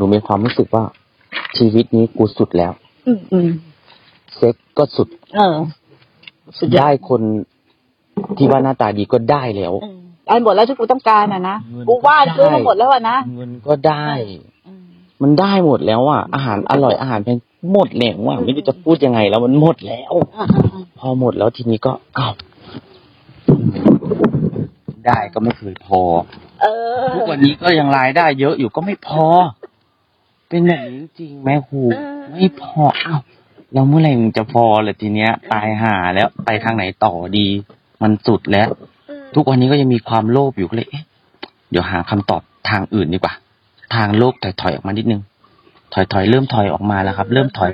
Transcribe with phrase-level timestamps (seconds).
[0.00, 0.84] นูมีความรู้สึกว่า
[1.56, 2.72] ชีวิตนี้กูสุดแล้ว
[3.06, 3.50] อืมอืม
[4.36, 5.56] เซ็กก็สุด เออ
[6.58, 7.20] สุดยอได้ดคน
[8.36, 14.08] ที่ว่าหน้าตาดีก็ได้แล้ว อืมได้หมดแล้วที่กูต้องการอะนะเงินกูว่าก็ได้ซื้อมาหมดแล้วอะนะเงินก็ได้
[14.66, 14.84] อืม
[15.22, 17.38] มันได้หมดแล้วอะอาหารอร่อยอาหารแพง
[17.72, 22.34] หมดแล้วอะไม่รู้จะพูดยังไงแล้วมันหมดแล้ว อ่าอ่าอ่าพอหมดแล้วทีนี้ก็อ้าว
[25.06, 26.00] ได้ก็ไม่เคยพอ
[26.60, 26.66] เอ
[27.02, 29.26] อทุกวันนี้ก็ยังรายได้เยอะอยู่ก็ไม่พอ
[30.50, 33.20] เป็นแบบนี้จริงๆแม่ครูเออไม่พออ้าว
[33.72, 37.46] แล้วเมื่อไหร่มันจะพอเลยทีเนี้ย ตายหาแล้วไปทางไหนต่อดี
[38.02, 38.68] มันสุดแล้ว
[39.34, 41.04] ทุกวันนี้ก็ยังมีความโลภอยู่ก็เลยเอ๊ะ
[41.70, 43.34] เดี๋ยวหาคำตอบทางอื่นดีกว่า
[43.94, 45.22] ทางโลกถอยๆออกมานิดนึง
[45.94, 47.72] ถอยๆเริ่มถอยออกมาแล้วครับ เริ่มถอย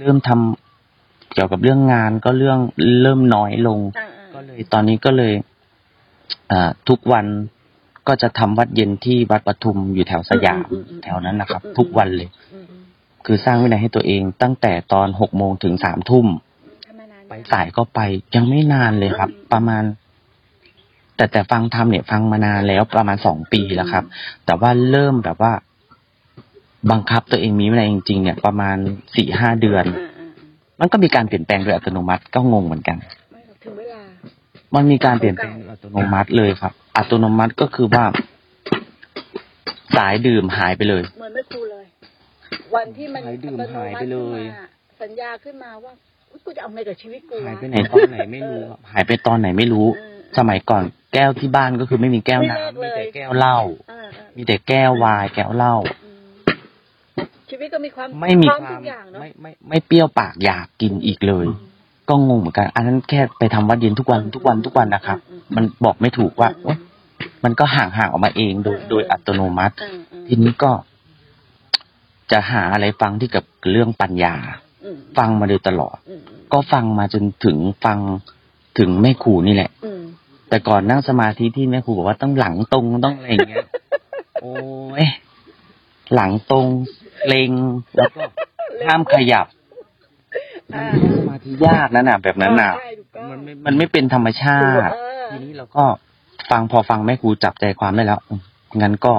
[0.00, 2.58] เริ่มทำเกี่ยวกับเรื่องงานก็เรื่อง
[3.02, 5.32] เริ่มน้อยลงอ่าก็เลยตอนนี้ก็เลย
[6.50, 7.26] อ่าทุกวัน
[8.08, 10.66] ก็จะทำวัดเย็นที่วัดปทุมอยู่แถวสยาม
[11.02, 12.82] แถวนั้นนะครับ ทุกวันเลยอืมอืม
[13.26, 16.26] คือสร้างวินัยให้ตัวเองตั้งแต่ตอนหกโมงถึงสามทุ่ม
[16.86, 18.00] ทำมานานไปสายก็ไป
[18.34, 19.82] ยังไม่นานเลยครับ ประมาณ
[21.16, 24.04] แต่แต่ฟังทำเนี่ย ฟังมานานแล้วประมาณสองปีแล้วครับ
[24.46, 25.52] แต่ว่าเริ่มแบบว่า
[26.90, 28.76] บังคับตัวเองมีวินัยจริง ๆ เนี่ย ประมาณ
[29.16, 32.96] สี่ห้าเดือนอ่าอ่าอ่ามันก็มีการเปลี่ยนแปลงโดยอัตโนมัติก็งงเหมือนกัน
[33.32, 34.02] ไม่หรอกถึงเวลา
[34.74, 38.04] มันมีการเปลี่ยนแปลงโดยอัตโนมัติเลยครับ อัตโนมัติก็คือว่า
[39.96, 41.84] สายดื่มหายไปเลย เหมือนไม่ครูเลย
[42.74, 45.92] วันที่มันหายดื่มอัตโนหายมัไปติเลยขึ้นมาสัญญาขึ้นมาว่า
[46.30, 50.82] อุ๊ยกูจะเอาไงกับชีวิตกูหายวะไปไหนตอนไหนไม่รู้ครับหายไปตอนไหนไม่รู้เออสมัยก่อน
[51.14, 53.58] แก้วที่บ้านก็คือไม่มีแก้วไม่เลิกน้ำเลมียแต่แก้วเหล้า
[53.88, 55.74] เออเออมีแต่แก้ววายแก้วเหล้า
[56.04, 61.46] อืมชีวิตก็มีความไม่มีพร้อความทุกอย่างเนาะไม่ไม่ไม่เปรี้ยวปากอยากกินอีกเลย
[62.08, 65.18] ก็งงเหมือนกัน อันนั้นแค่ไปทำวัดเย็นทุกวันทุกวันทุกวันนะครับ
[65.56, 66.78] มันบอกไม่ถูกว่าโอ๊ย
[67.44, 70.70] มันก็ห่างห่างๆออกมาเองโดยโดยอัตโนมัติเออเออทีนี้ก็
[72.32, 74.34] จะหาอะไรฟังที่กับเรื่องปัญญา
[74.84, 77.98] อืมฟังมาโดยตลอดอืมอืมก็ฟังมาจนถึงฟัง
[78.78, 80.02] ถึงแม่ครูนี่แหละอืม
[80.48, 83.66] แต่ก่อนนั่งสมาธิที่แม่ครูบอกว่าต้องหลังตรงต้องอะไรอย่างเงี้ย
[84.42, 84.52] โอ้
[85.02, 85.04] ย
[86.14, 86.66] หลังตรง
[87.26, 87.52] เล็ง
[87.96, 88.22] แล้วก็
[88.86, 89.46] ห้ามขยับ
[90.74, 90.84] อ่า
[91.16, 95.84] สมาธิยากนั่นน่ะแบบนั้นน่ะใช่ถูกต้องมันไม่มันไม่เป็นธรรมชาติเออทีนี้เราก็
[96.50, 98.40] ฟังพอฟังแม่ครูจับใจความได้แล้วอืม
[98.82, 99.14] งั้นก็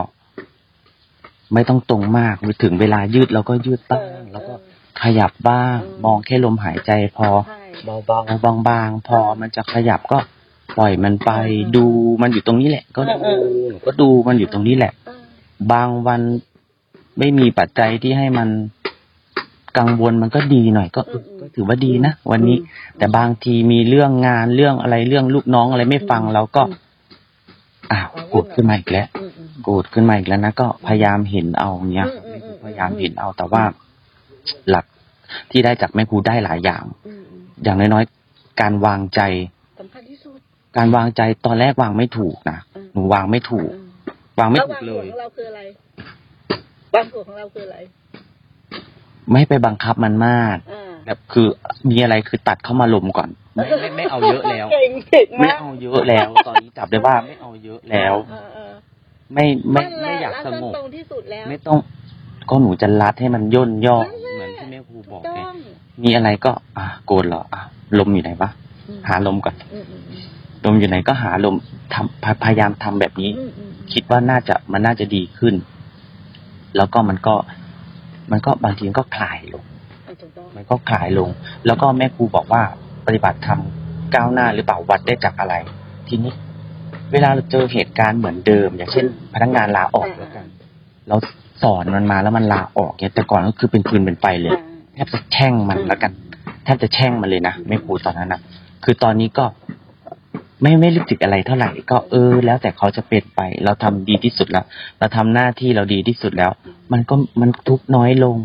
[1.54, 4.54] ไม่ต้องตรงมากถึงเวลายืดเราก็ยืดบ้างแล้วก็
[5.02, 7.64] ขยับบ้าง มองแค่ลมหายใจพอใช่
[8.06, 10.18] เบาๆบางๆพอมันจะขยับก็
[10.78, 11.32] ปล่อยมันไป
[11.76, 11.86] ดู
[12.22, 13.34] มันอยู่ตรงนี้แหละ ก็ดู
[13.70, 15.22] หนูก็ดูมันอยู่ตรงนี้แหละเออ
[15.72, 16.22] บางวัน
[17.20, 18.50] ไม่มีปัจจัยที่ให้มัน
[19.78, 22.58] กังวลมันก็ดีหน่อยก็เออก็ถือว่าดีนะวันนี้
[22.98, 26.62] แต่บางทีมีเรื่องงานเรื่องอะไรเรื่องลูกน้องอะไรไม่ฟังเราก็
[27.92, 33.64] อ้าวโกรธขึ้นมาอีกแล้วอืมอืมโกรธขึ้นมาอีกแล้วนะก็พยายามเห็นเอาเนี้ยอืมอืมอืมพยายามเห็นเอาแต่ว่า
[34.70, 34.86] หลัก
[35.52, 39.22] ที่ได้จากแม่ครูได้หลายอย่างอืมอืมอย่างน้อยๆการวางใจ
[39.80, 40.38] สำคัญที่สุด
[40.78, 43.88] การวางใจตอนแรกวางไม่ถูกนะอืมหนูวางไม่ถูกอืม
[44.40, 45.62] วางไม่แล้วถูวากงเลส่วนยของเราคืออะไร
[46.96, 47.78] วางส่วนของเราคืออะไร
[49.32, 51.48] ไม่ไปบังคับมันมากอ่าแบบคือ
[51.90, 58.72] มีอะไรคือตัดเข้ามาลมก่อน ไม่ไม่ไม่เอาเยอะแล้ว เก่งเก่งไม่มากเอาเยอะแล้ว ตอนนี้จับได้ว่าไม่เอาเยอะแล้ว เออเออ
[59.34, 61.78] ไม่ไม่นั่นแหละไม่อยากสงบรัดตรงที่สุดแล้วไม่ต้อง
[62.50, 65.56] ก็หนูจะรัดให้มันย่นย่อนั่นแหละเหมือนที่แม่ครูบอกต้ไงอง
[66.04, 67.62] มีอะไรก็ อะโกนเหรออะ
[68.00, 68.50] ลมอยู่ไหนวะ
[68.88, 70.22] อืมหาลมก่อนอืมอืมอืม
[70.66, 71.56] ลมอยู่ไหนก็หาลม
[71.94, 75.56] ทำพยพยายามทำแบบนี้ อืมอืมคิดว่าน่าจะมันน่าจะดีขึ้น
[76.78, 77.36] แล้วก็มันก็
[78.32, 79.64] มันก็บางทีมันก็คลายลง
[80.08, 81.30] อะถูกต้องมันก็คลายลง
[81.66, 82.64] แล้วก็แม่ครูบอกว่า
[83.08, 83.60] ปฏิบัติธรรม
[84.16, 85.56] ก้าวหน้าหรือเปล่าวัดได้จากอะไร
[86.08, 86.34] ทีนี้
[87.12, 90.46] เวลาเราเจอเหตุการณ์เหมือนเดิม อย่างเช่น พนักงานลาออกแล้วกัน
[91.10, 91.18] เรา
[91.64, 94.64] สอนมันมาแล้วมันลาออกเนี่ยแต่ก่อนก็คือเป็นฟืนเป็นไฟเลยอ่า
[94.94, 96.12] แทบจะแช่งมันแล้วกัน
[96.64, 98.42] แทบจะแช่งมันเลยนะแม่ครูตอนนั้นนะ
[98.84, 99.46] คือตอนนี้ก็
[100.62, 104.66] ไม่ไม่รู้สึกอะไรเท่าไหร่ ก็เออ แล้วแต่เขาจะเป็นไป เราทำดีที่สุดแล้ว
[105.00, 106.52] เราทำหน้าที่เราดีที่สุดแล้ว
[106.92, 108.38] มันก็มันทุกข์น้อยลง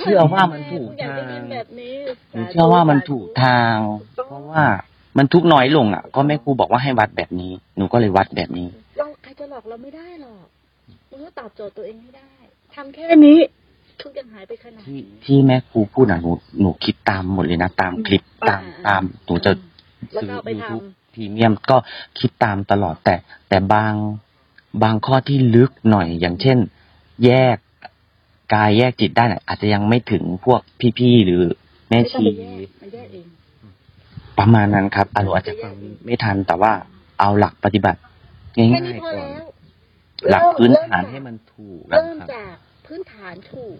[0.00, 1.96] เชื่อว่ามันถูกอยากได้ยินทางแบบนี้
[2.32, 3.74] หนูเชื่อว่ามันถูกทาง
[4.28, 4.64] เพราะว่า
[5.18, 8.68] มันทุกข์น้อยลงอะ ก็แม่ครูบอกว่าให้วัดแบบนี้ หนูก็เลยวัดแบบนี้
[8.98, 10.44] เราใครจะหลอกเราไม่ได้หรอก
[11.10, 12.32] มึงก็ตอบโจทย์ตัวเองไม่ได้
[12.74, 13.38] ทำแค่นี้
[14.02, 16.30] ทุกอย่างหายไปขนาดที่นี้ที่แม่ครูพูดอะหนู
[16.60, 19.50] หนูคิดตามหมดเลยนะตามคลิปตามอ่าตามหนูจะ
[20.12, 20.82] แล้วซื้อก็เอาไปยูททูบ
[21.14, 21.76] พรีเมียมก็
[22.18, 23.14] คิดตามตลอดแต่
[23.48, 23.94] แต่บาง
[24.82, 26.58] บางข้อที่ลึกหน่อยอย่างเช่น
[27.26, 27.56] แยก
[28.54, 30.60] กายแยกจิตได้น่ะอาจจะยังไม่ถึงพวก
[30.98, 33.26] พี่ๆหรือำแม่ไม่ต้องชีไปแยกมันแยกเอง
[34.38, 35.72] ประมาณนั้นครับอาจอาจจะฟัง
[36.04, 36.72] ไม่ทันแต่ว่า
[37.20, 38.00] เอาหลักปฏิบัติ
[38.56, 39.46] ง่แค่านี้ยพอๆก่อนแล้ว
[40.30, 43.78] หลักพื้นฐานเริ่มให้มันถูกนะเริ่มครับจากพพื้นฐานถูก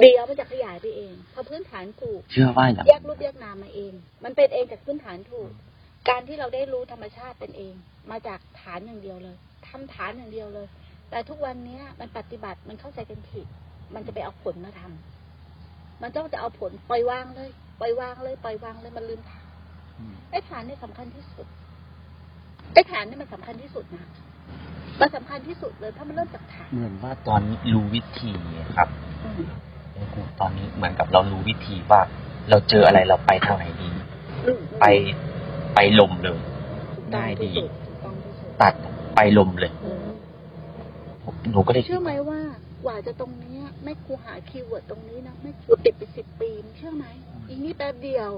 [0.00, 3.92] เดี๋ยวมันจะขยายไปเองพอพื้นฐานถูกเชื่อว่าอย่างแยกรูปแยกนามมาเอง
[4.24, 5.50] มันเป็นเองจากพื้นฐานถูก
[6.08, 7.74] การที่เราได้รู้ธรรมชาติเป็นเอง
[8.10, 9.36] มาจากฐานอย่างเดียวเลย
[9.66, 10.66] ทำฐานอย่างเดียวเลย
[11.10, 13.46] แต่ทุกวันเนี้ยมันปฏิบัติมันเข้าใจกันผิด
[13.94, 17.50] มันจะไปเอาผลมาทำมันต้องจะเอาผลปล่อยวางเลย
[17.80, 19.44] ปล่อยวางเลยปล่อยวางเลยมันลืมฐาน
[20.30, 21.46] ไอ้ฐานเนี่ยสำคัญที่สุด
[22.74, 24.04] ไอ้ฐานเนี่ยมันสำคัญที่สุดนะ
[25.00, 28.32] มันสำคัญที่สุดเลยเพราะมันเริ่มจากฐานเหมือนว่าตอนนี้รู้วิธี
[28.76, 28.88] ครับ
[29.24, 29.48] อืม
[29.92, 32.00] หลวงปู่ตอนนี้เหมือนกับเรารู้วิธีว่า
[32.50, 33.88] เราเจออะไรเราไปทางไหนดี
[34.46, 34.84] อืมไป
[35.74, 36.38] ไปลมเลย
[36.94, 38.74] ถูกต้องง่ายดีที่สุถูกต้องที่สุดตัด
[39.14, 40.08] ไปลมเลยอืม
[41.52, 42.40] หนูก็เลยคิเชื่ดอไหมว่า
[42.84, 47.06] กว่าจะตรงเนี้ยแม่ครูหาคีย์เวิร์ดตรงนี้นะแม่ครูติดไปสิบปีมึงเชื่อไหม
[47.48, 48.30] อีกนี่แป๊บเดียว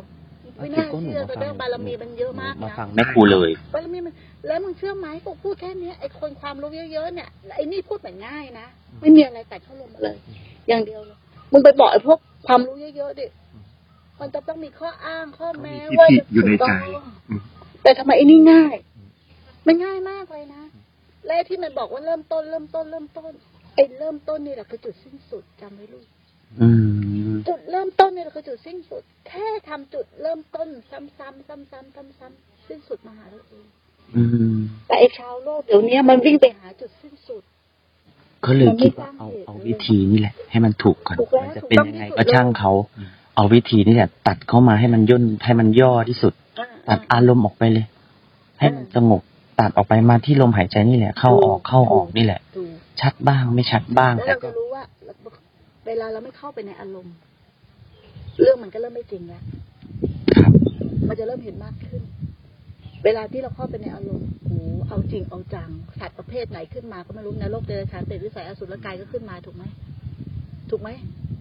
[0.57, 4.15] ไม่น่าเชื่อแต่เรื่องบารมีมันเยอะมากมานะฟังแม่ครูเลยบารมีมัน
[4.47, 8.67] แล้วมึงเชื่อไหมกูพูดแค่เนี้ยไอ้คนความรู้เยอะๆเนี่ยไอ้นี่พูดเหมือนง่ายนะ
[9.01, 10.17] ไม่มีอะไรแต่เข้าลงมาเลย
[10.69, 11.19] อย่างเดียวเลย
[11.53, 13.27] มึงไปบอกไอ้พวกความรู้เยอะๆดิ
[14.21, 17.41] มันจะต้องมีข้ออ้างข้อแม้มีว่าทิฏฐิอยู่ในใจถูกต้องอืม
[17.83, 18.75] แต่ทำไมไอ้นี่ง่าย
[19.67, 20.63] มันง่ายมากเลยนะ
[21.27, 26.05] และที่มันบอกว่าเริ่มต้นเริ่มต้นเริ่มต้นไอ้เริ่มต้นนี่แหละคือจุดสิ้นสุดจำไว้ลูก
[26.61, 26.69] อื
[27.31, 31.71] มจุดเริ่มต้นนี่แหละคือจุดสิ้นสุด แค่ทำจุดเริ่มต้นซ้ำๆซ้ำๆ
[32.19, 33.65] ซ้ำๆสิ้นสุดมาหาเราเอง
[34.17, 34.23] อื
[34.55, 34.57] ม
[34.87, 37.43] แต่ไอ้ชาวโลกเดี๋ยวนี้มันวิ่งไปหาจุดสิ้นสุด
[38.45, 42.73] ก็เลยคิดว่ามันไม่เอาสร้างเหตุเอาวิธีนี่แหละ ให้มันถูกก่อนถูกแล้วมันจะเป็นถูกต้องยังไงที่สุดก็ช่างเขา
[43.37, 47.87] เอาวิธีนี่แหละ ตัดเข้ามาให้มันย่นให้มันย่อที่สุดอ่าตัดอารมณ์ออกไปเลย
[48.61, 49.23] ให้มันสงบ
[49.61, 52.71] ตัดออกไปมาที่ลมหายใจนี่แหละ เข้าออกเข้าออกนี่แหละถูก
[53.03, 54.83] ชัดบ้างไม่ชัดบ้าง แล้วแต่เราก็จะรู้ว่า
[55.87, 57.15] เวลาเราไม่เข้าไปในอารมณ์
[58.41, 59.43] เรื่องมันก็เริ่มไม่จริงแล้ว
[60.37, 60.53] ครับ
[61.09, 62.03] มันจะเริ่มเห็นมากขึ้น
[63.05, 64.59] เวลาที่เราเข้าไปในอารมณ์โอ้
[64.89, 65.71] เอาจริงเอาจัง
[66.01, 69.65] สัตว์ประเภทไหนขึ้นมาก็ไม่รู้ในโลกเดรัจฉานเปรตวิสัยอสุรกายก็ขึ้นมาถูกไหม
[70.71, 70.89] ถูกไหม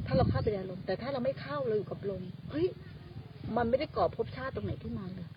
[0.06, 2.22] ถ้าเราเข้าไปในอารมณ์แต่ถ้าเราไม่เข้าเราอยู่กับลม
[2.52, 2.68] เฮ้ย
[3.58, 5.28] มันไม่ได้ก่อภพชาติตรงไหนขึ้นมาเลย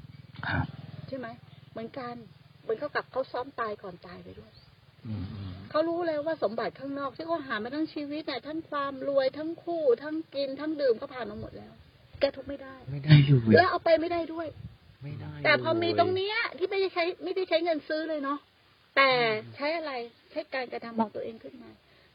[0.47, 0.67] ครับ
[1.09, 1.27] ใช่ไหม
[1.71, 2.15] เหมือนกัน
[2.63, 4.62] เหมือนเขากับเขาซ้อมตายก่อนตายไปด้วยอืมอืม
[5.71, 11.73] เขารู้เลยว่าสมบัติข้างนอกที่เขาหามาทั้งชีวิตเนี่ยทั้งความรวยทั้งคู่ ทั้งกินทั้งดื่มเขาผ่านมาหมดแล้ว
[12.21, 14.47] แกทุกข์ไม่ได้ ไม่ได้เลยแล้วเอาไปไม่ได้ด้วย
[15.05, 18.39] ไม่ได้ แต่พอมีเลยตรงเนี้ยที่ไม่ได้ใช้ไม่ได้ใช้เงินซื้อเลยเนาะ
[18.97, 19.11] แต่
[19.57, 19.93] ใช้อะไร
[20.31, 21.71] ใช้การกระทำของตัวเองขึ้นมา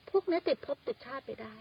[0.10, 1.56] พวกนี้ติดภพติดชาติไปได้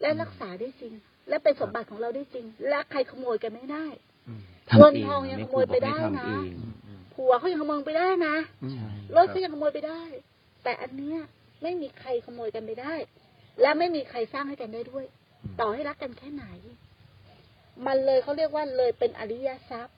[0.00, 0.92] และรักษาได้จริง
[1.28, 3.86] และเป็นสมบัติของเราได้จริง และใครขโมยกันไม่ได้
[4.28, 4.40] อืม
[4.70, 6.54] ทำเงินเองทองยังม่ขโมยไปได้ครูบอกให้นะทำเอง
[6.86, 10.02] อืมผัวเขายังขโมยไปได้นะอืมใช่รถเขายังขโมยไปได้
[10.62, 11.18] แต่อันเนี้ย
[11.62, 12.94] ไม่มีใครขโมยกันไปได้
[13.60, 15.04] และไม่มีใครสร้างให้กันได้ด้วย
[15.60, 16.44] ต่อให้รักกันแค่ไหน
[17.86, 19.96] มันเลยเขาเรียกว่าเลยเป็นอริยทรัพย์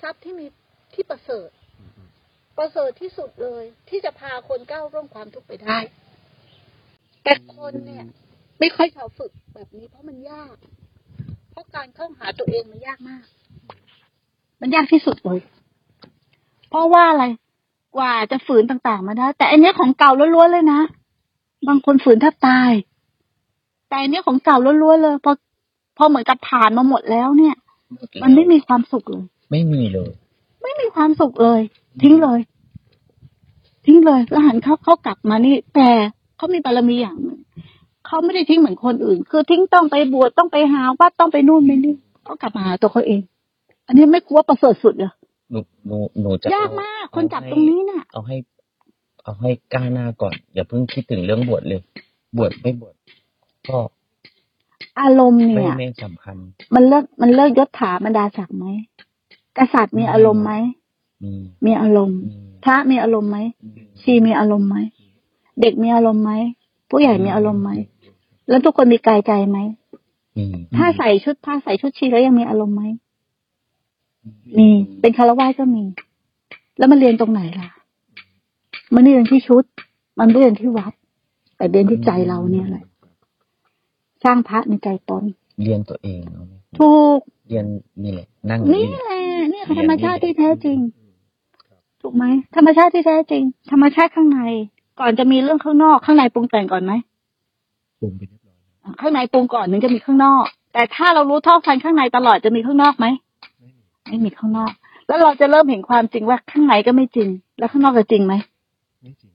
[0.00, 0.46] ทรัพย์ที่มี
[0.94, 2.08] ที่ประเสริฐอืมอืม
[2.56, 5.78] ประเสริฐที่สุดเลย ที่จะพาคนก้าวร่วงความทุกข์ไปได้
[7.24, 8.04] แต่คนเนี่ย
[8.60, 10.56] ไม่ค่อยชอบฝึกแบบนี้เพราะมันยาก
[11.50, 13.24] เพราะการเข้าหาตัวเองมันยากมาก
[14.60, 15.40] มันยากที่สุดเลย
[16.70, 17.24] เพราะว่าอะไร
[17.96, 20.80] กว่าจะฝืนต่างๆมาได้ แต่อันเนี้ยของเก่าล้วนๆเลยนะ
[21.68, 22.70] บางคนฝืนแทบตาย
[23.88, 25.32] แต่อันเนี้ยของเก่าล้วนๆเลย พอ
[25.96, 27.56] พอเหมือนกับผ่านมาหมดแล้วเนี่ย
[28.22, 30.10] มันไม่มีความสุขเลย ไม่มีเลย
[30.62, 31.60] ไม่มีความสุขเลย
[32.02, 32.40] ทิ้งเลย
[33.86, 35.90] ทิ้งเลยแล้วหันเขาเขากลับมานี่ แต่
[36.36, 37.38] เขามีบารมีอย่างหนึ่ง
[38.06, 43.20] เขาไม่ได้ทิ้งเหมือนคนอื่น คือทิ้งต้องไปบวชต้องไปหาวัดต้องไปนู่นไปนี่เขากลับมาหาตัวเขาเอง
[43.86, 45.12] อันนี้ไม่กลัวประเสริฐสุดเลย
[45.50, 48.36] หนูหนูหนูจะยากมาก คนจับตรงนี้น่ะ เอาให้
[49.24, 51.80] เอาให้ก้าวหน้าก่อน อย่าเพิ่งคิดถึงเรื่องบวชเลย
[52.36, 52.94] บวชไม่บวช
[53.68, 53.78] ก็
[55.00, 56.36] อารมณ์ไม่เนี่ย ไม่สำคัญ
[56.74, 58.66] มันเลิกมันเลิกยศถาบรรดาศักดิ์ไหม
[59.58, 60.52] กษัตริย์มีอารมณ์ไหม
[61.24, 61.32] มี
[61.66, 63.38] มีอารมณ์มีพระมีอารมณ์ไหม
[64.00, 64.76] ชีมีอารมณ์ไหม
[65.60, 66.32] เด็กมีอารมณ์ไหม
[66.90, 67.70] ผู้ใหญ่มีอารมณ์ไหม
[68.48, 69.58] แล้วทุกคนมีกายใจไหม
[70.36, 70.44] มี
[70.76, 72.82] ถ้าใส่ชุดผ้าใส่ชุดชีแล้วยังมีอารมณ์ไหม
[74.58, 74.68] มี
[75.00, 75.84] เป็นคารวะก็มี
[76.78, 77.68] แล้วมันเรียนตรงไหนล่ะ
[78.94, 79.64] มันไม่เรียนที่ชุด
[80.18, 80.92] มันไม่เรียนที่วัด
[81.56, 82.84] แต่เรียนที่ใจเราเนี่ยแหละ
[84.24, 85.24] สร้างพระในใจตน
[85.64, 87.66] เรียนตัวเองเอาไหมถูกเรียน
[88.02, 90.78] นี่แหละนั่งนี่นี่แหละนี่คือธรรมชาติที่แท้จริง
[92.02, 92.24] ถูกไหม
[92.56, 94.40] ธรรมชาติที่แท้จริง ธรรมชาติข้างใน
[95.00, 96.92] ก่อนจะมีเรื่องข้างนอก ข้างในปรุงแต่งก่อนไหม
[98.00, 103.06] ปรุงไปเรียบร้อยแล้วข้างในปรุงก่อนถึงจะมีข้างนอก แต่ถ้าเรารู้เท่าทันข้างในตลอดจะมีข้างนอกไหม
[103.58, 104.72] ไม่มีไม่มีข้างนอก
[105.10, 108.34] แล้วเราจะเริ่มเห็นความจริงว่าข้างในก็ไม่จริง แล้วข้างนอกจะจริงไหม
[109.02, 109.32] ไม่จริง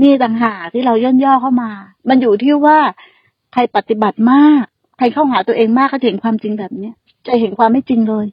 [0.00, 1.70] นี่ต่างหากที่เราย่นย่อเข้ามา
[2.08, 2.78] มันอยู่ที่ว่า
[3.52, 4.64] ใครปฏิบัติมาก
[4.98, 6.94] ใครเข้าหาตัวเองมากก็จะเห็นความจริงแบบเนี้ย
[7.26, 8.26] จะเห็นความไม่จริงเลย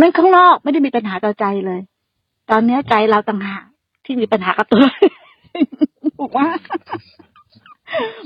[0.00, 1.80] นั่นข้างนอกไม่ได้มีปัญหาต่อใจเลย
[2.50, 3.64] ตอนเนี้ยใจเราต่างหาก
[4.04, 4.84] ที่มีปัญหากับตัว
[6.18, 6.48] ถูกว่า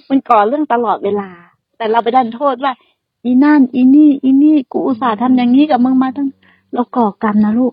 [0.08, 1.30] มันก่อเรื่องตลอดเวลา
[1.78, 2.72] แต่เราไปดันโทษว่า
[3.24, 6.28] อีนั่น อีนี่ อีนี่ กูอุตส่าห์ทำอย่างนี้กับมึงมาตั้ง
[6.74, 7.72] เราก่อกรรมนะลูก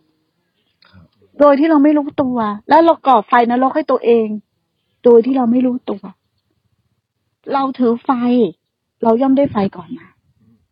[0.89, 1.03] ครับ
[1.39, 2.38] โดยที่เราไม่รู้ตัว
[2.70, 4.27] แล้วเราก่อไฟนรกให้ตัวเอง
[5.03, 6.01] โดยที่เราไม่รู้ตัว
[7.53, 8.12] เราถือไฟ
[9.03, 10.08] เราย่อมได้ไฟก่อนมา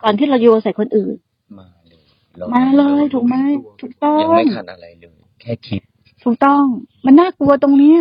[0.01, 1.15] ก่อนที่เราโยนใส่คนอื่น
[1.57, 2.01] มาเลย
[2.39, 3.35] รมาเลยถูกไหม
[3.81, 5.81] ถูกต้อยังงไม่ทันอะไรเลยแค่คิด
[6.23, 6.63] ถูกต้อง
[7.05, 7.99] มันน่ากลัวตรงเนี้ย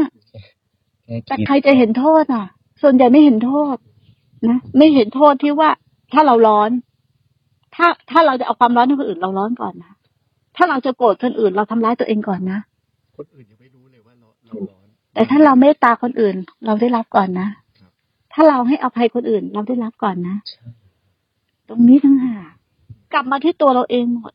[1.05, 2.45] แค่แต่คิดใครจะเห็นโทษอะ
[2.83, 3.77] ส่วนใหญ่ไม่เห็นโทษ
[4.49, 5.71] นะไม่เห็นโทษที่ว่า
[6.13, 6.71] ถ้าเราร้อน
[7.75, 9.93] ถ้าถ้าเราจะเอาความร้อนให้คนอื่นเราร้อนก่อนนะ
[10.57, 12.61] ถ้าเราจะโกรธคนอื่นเราทำร้ายตัวเองก่อนนะ
[13.17, 16.37] คนอื่นยังไม่รู้เลยว่าเราเราร้อน แต่ถ้าเราเมตตาคนอื่น
[16.67, 17.49] เราได้รับก่อนนะ
[17.79, 17.91] ครับ
[18.33, 20.65] ถ้าเราให้อภัยคนอื่น เราได้รับก่อนนะใช่
[21.69, 22.51] ตรงนี้ทั้งหาก
[23.13, 24.33] กลับมาที่ตัวเราเองหมด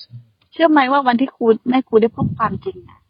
[0.00, 0.12] ใช่
[0.52, 3.00] เชื่อไหมว่าวันที่ครูแม่ครูได้พบความจริงอะ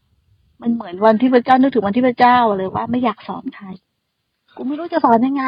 [0.63, 3.67] มันเหมือนวันที่พระเจ้านึกถึงวันที่พระเจ้าเลยว่าไม่อยากสอนใคร
[4.57, 5.45] กูไม่รู้จะสอนยังไง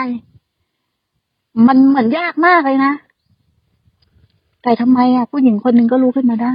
[1.67, 2.93] มันเหมือนยากมากเลยนะ
[4.63, 6.55] แต่ทำไมอะผู้หญิงคนหนึ่งก็รู้ขึ้นมาได้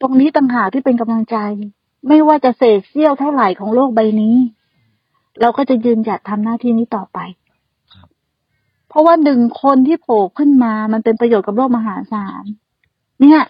[0.00, 1.36] ตรงนี้ต่างหากที่เป็นกำลังใจ
[2.08, 4.36] ไม่ว่าจะเศษเสี้ยวเท่าไหร่ของโลกใบนี้
[5.40, 7.18] เราก็จะยืนหยัดทำหน้าที่นี้ต่อไป
[8.88, 12.44] เพราะว่าหนึ่งคนที่โผล่ขึ้นมา มันเป็นประโยชน์กับโลกมหาศาล
[13.20, 13.40] เนี่ย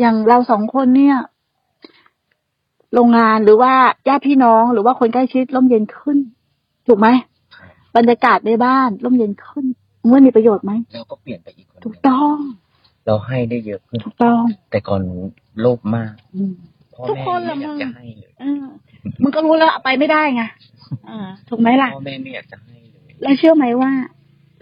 [0.00, 1.16] อย่างเราสองคนเนี่ย
[2.94, 3.72] โรงงานหรือว่า
[4.08, 6.18] ญาติพี่น้องหรือว่าคนใกล้ชิดร่มเย็นขึ้น
[6.86, 7.08] ถูกไหม
[7.96, 9.64] บบรรยากาศในบ้านร่มเย็นขึ้น
[10.08, 12.36] เมื่อมีประโยชน์ไหมเราก็เปลี่ยนไปอีกคนหถูนึ่กงต้อง
[13.06, 15.02] เราให้ได้เยอะขึ้นถูกต้อง แต่ก่อน
[15.60, 16.52] โลภมากอืม
[16.94, 18.64] พ่อทุกแม่คนไม่ละอยากมึงจะให้เลยเออ
[19.22, 20.42] มึงก็รู้แล้วเอาไปไม่ได้ไง
[21.06, 23.90] เออถูกไหมล่ะพ่อแม่ไม่อยากจะให้เลยแล้วเชื่อไหมว่า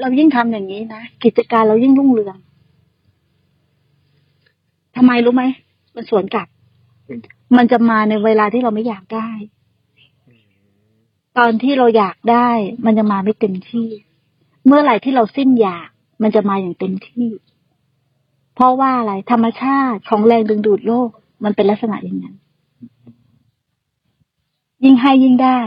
[0.00, 2.36] เรายิ่งทำอย่างนี้นะกิจการเรายิ่งรุ่งเรือง
[4.96, 5.44] ทำไมรู้ไหม
[5.94, 6.48] มันสวนกลับ
[7.56, 9.28] มันจะมาในเวลาที่เราไม่อยากได้
[11.38, 12.48] ตอนที่เราอยากได้
[12.84, 13.88] มันจะมาไม่เต็มที่
[14.66, 15.88] เมื่อไหร่ที่เราสิ้นอยาก
[16.22, 17.28] มันจะมาอย่างเต็มที่
[18.54, 21.08] เพราะว่าอะไรธรรมชาติของแรงดึงดูดโลก
[21.44, 22.34] มันเป็นลักษณะอย่างนั้น
[24.84, 25.58] ยิ่งให้ยิ่งได้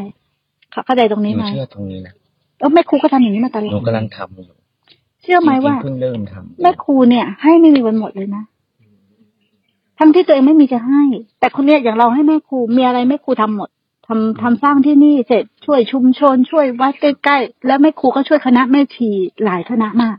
[0.71, 2.13] เข้าเข้าใจตรงหนี้นูไหมเชื่อตรงนี้นะ
[2.59, 4.55] แล้วแม่ครูก็ทำอย่างนี้มาตลอหนูดกำลังทำอยู่
[5.21, 8.43] เชื่อไหมว่าจริงๆเพิ่งเริ่มทำแม่ครูเนี่ย ให้ไม่มีวันหมดเลยนะ
[9.99, 11.03] ทั้งที่ตัวเองไม่มีจะให้
[11.39, 13.69] แต่คนเนี้ยอย่างเราให้แม่ครูมีอะไรแม่ครูทำหมด
[14.07, 19.09] ทำทำสร้างที่นี่เสร็จช่วยชุมชน ช่วยวัดใกล้ๆแล้วแม่ครูก็ช่วยคณะแม่ชี
[19.45, 20.17] หลายคณะมาก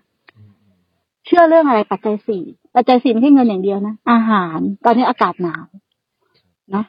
[1.26, 2.42] เชื่อเรื่องอะไรปัจจัยสี่
[2.74, 5.64] ปัจจัยสี่ไม่ใช่เงินอย่างเดียวนะอาหาร ตอนนี้อากาศหนาว
[6.74, 6.84] นะ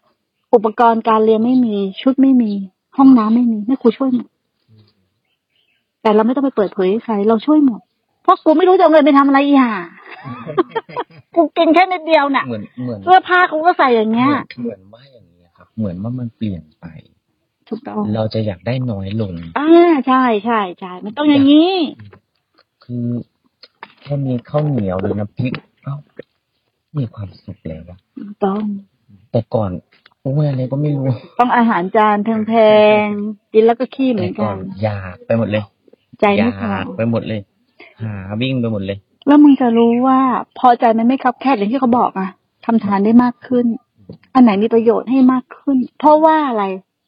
[0.53, 2.51] อุปกรณ์การเรียนไม่มีชุดไม่มี
[2.97, 4.27] ห้องน้ำไม่มีแม่ครูช่วยหมด
[6.01, 7.81] แต่เราไม่ต้องไปเปิดเผยให้ใคร เราช่วยหมด
[8.23, 9.73] เพราะกูไม่รู้จะเอาเงินไปทำอะไรอีห่า
[11.35, 15.28] กูกินแค่นิดเดียวน่ะเหมือนเหมือนเสื้อผ้าเขาก็ใส่อย่างเงี้ยเหมือนว่าอย่างนี้ยครับ
[15.79, 16.86] เหมือนว่ามันเปลี่ยนไป
[17.69, 19.69] ถูกต้อง เราจะอยากได้น้อยลง อ่า
[20.07, 21.74] ใช่ใช่ใช่มันต้องอย่างนี้
[22.83, 23.05] คือ
[24.01, 25.95] แค่มีข้าวเหนียวหรือน้ำพริกเอ้า
[26.98, 28.63] มีความสุขแล้วอะถูกต้อง
[29.31, 29.71] แต่ก่อน
[30.21, 31.07] โอ้ยอะไรก็ไม่รู้
[31.39, 32.17] ต้องอาหารจาน
[32.48, 32.53] แพ
[33.05, 35.63] งๆกินแล้วก็ขี้เหมืแต่อนก่กัอนนอยากไปหมดเลย
[36.19, 37.41] ใจอไม่พอยากไปหมดเลย
[38.01, 40.19] หาวิ่งไปหมดเลย แล้วมึงจะรู้ว่า
[40.59, 42.29] พอใจมันไม่คับแคบอย่างที่เขาบอกอะ
[42.65, 43.65] ทำทานได้มากขึ้น
[44.33, 46.63] อันไหนมีประโยชน์ให้มากขึ้น เพราะว่าอะไร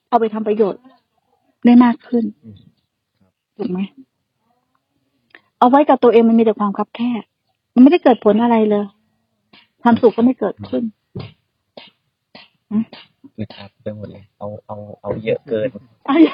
[0.09, 0.81] เอาไปทำประโยชน์
[1.65, 2.57] ได้มากขึ้นอืม
[3.57, 3.79] ถูกไหม
[5.59, 7.23] เอาไว้กับตัวเองมันมีแต่ความคับแคบ
[7.73, 8.85] มันไม่ได้เกิดผลอะไรเลย
[9.83, 10.83] ความสุขก็ไม่เกิดขึ้น
[13.35, 15.69] คือทักไปหมดเลยเอาเอาเอาเยอะเกิน
[16.07, 16.27] เอาเ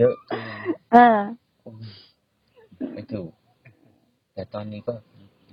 [0.00, 0.46] ยอะเกิน
[0.92, 1.16] เออ
[1.64, 1.82] อืม
[2.94, 3.30] ไม่ถูก
[4.34, 4.94] แต่ตอนนี้ก็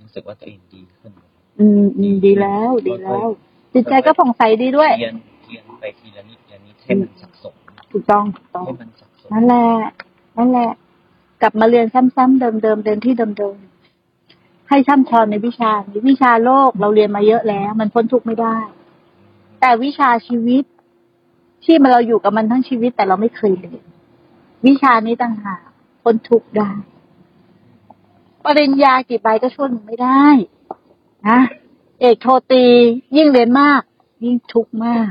[0.00, 1.12] รู้สึกว่าตัวเองดีขึ้น
[1.58, 3.26] อืมอืมดีแล้วดีแล้ว
[3.74, 7.54] จิตใจก็ผ่องใสดีด้วยเทียนเทียนไปทีละนิดทีละนิดให้มันสะสม
[7.92, 9.68] ถูกต้องถูกต้องให้มันสะสมนั่นแหละ
[10.36, 10.70] นั่นแหละ
[11.42, 18.56] กลับมาเรียนซ้ำๆเดิมๆเดินที่เดิมๆให้ช่ำชองในวิชานี้วิชาโลกเราเรียนมาเยอะแล้ว มันพ้นทุกข์ไม่ได้
[19.60, 20.64] แต่วิชาชีวิต
[21.64, 23.82] ที่มันเราอยู่กับมันทั้งชีวิต แต่เราไม่เคยเรียน
[24.66, 25.60] วิชานี้ต่างหาก
[26.02, 26.70] พ้นทุกข์ได้
[28.44, 30.26] ปริญญากี่ใบก็ช่วยมึงไม่ได้
[31.26, 31.38] นะ
[32.00, 32.64] เอกโทตรี
[33.16, 33.82] ยิ่งเรียนมาก
[34.24, 35.10] ยิ่งทุกข์มาก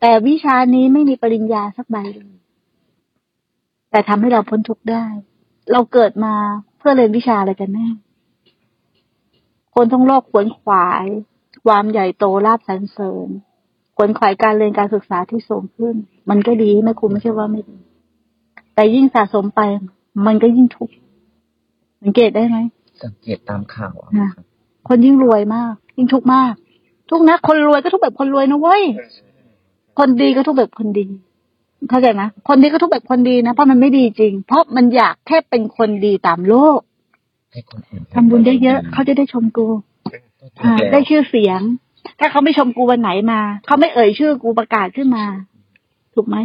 [0.00, 2.36] แต่วิชานี้ไม่มีปริญญาสักใบเลย
[3.90, 5.04] แต่ทำให้เราพ้นทุกข์ได้
[5.72, 6.34] เราเกิดมา
[6.78, 7.88] เพื่อเรียนวิชาอะไรกันแน่
[9.74, 11.06] คนทั้งโลกขวนขวาย
[11.64, 13.28] ความใหญ่โตลาบสรรเสริญ
[13.96, 15.94] ขวนขวายการเรียนการศึกษาที่สูงขึ้น
[16.30, 17.78] มันก็ดีไม่คุณไม่ใช่ว่าไม่ดี
[18.74, 19.60] แต่ยิ่งสะสมไป
[20.26, 20.94] มันก็ยิ่งทุกข์
[22.02, 22.56] สังเกตได้ไหม
[23.04, 24.10] สังเกตตามข่าวอะ
[24.86, 26.52] ค่ะครับคนยิ่งรวยมาก ยิ่งทุกข์มาก
[27.10, 28.82] ทุกข์นะคนรวยก็ทุกข์แบบคนรวยนะเว้ย
[29.98, 31.06] คนดีก็ทุกข์แบบคนดี
[31.90, 36.80] เข้าใจไหมคนดีก็ทุกแบบคนดีนะเพราะมันไม่ดีจริง เพราะมันอยากแค่เป็นคนดีตามโลก
[37.52, 39.66] ให้คนอื่นทำบุญเยอะๆเขาจะได้ชมกู
[40.62, 41.60] อ่าได้ชื่อเสียง
[42.18, 45.24] ถ้าเขาไม่ชมกูวันไหนมา เขาไม่เอ่ยชื่อกูประกาศขึ้นมา
[46.14, 46.36] ถูกไหม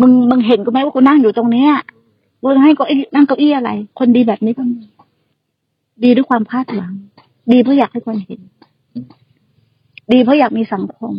[0.00, 1.72] มึงมึงเห็นกูไหมว่ากูนั่งอยู่ตรงเนี้ย
[2.40, 4.78] กูให้เก็นั่งเก้าอี้อะไร คนดีแบบนี้ก็มี
[6.04, 6.92] ดีด้วยความคาดหวัง
[7.52, 8.40] ดีเพราะอยากให้คนเห็น
[10.12, 11.14] ดีเพราะอยากมีสังคม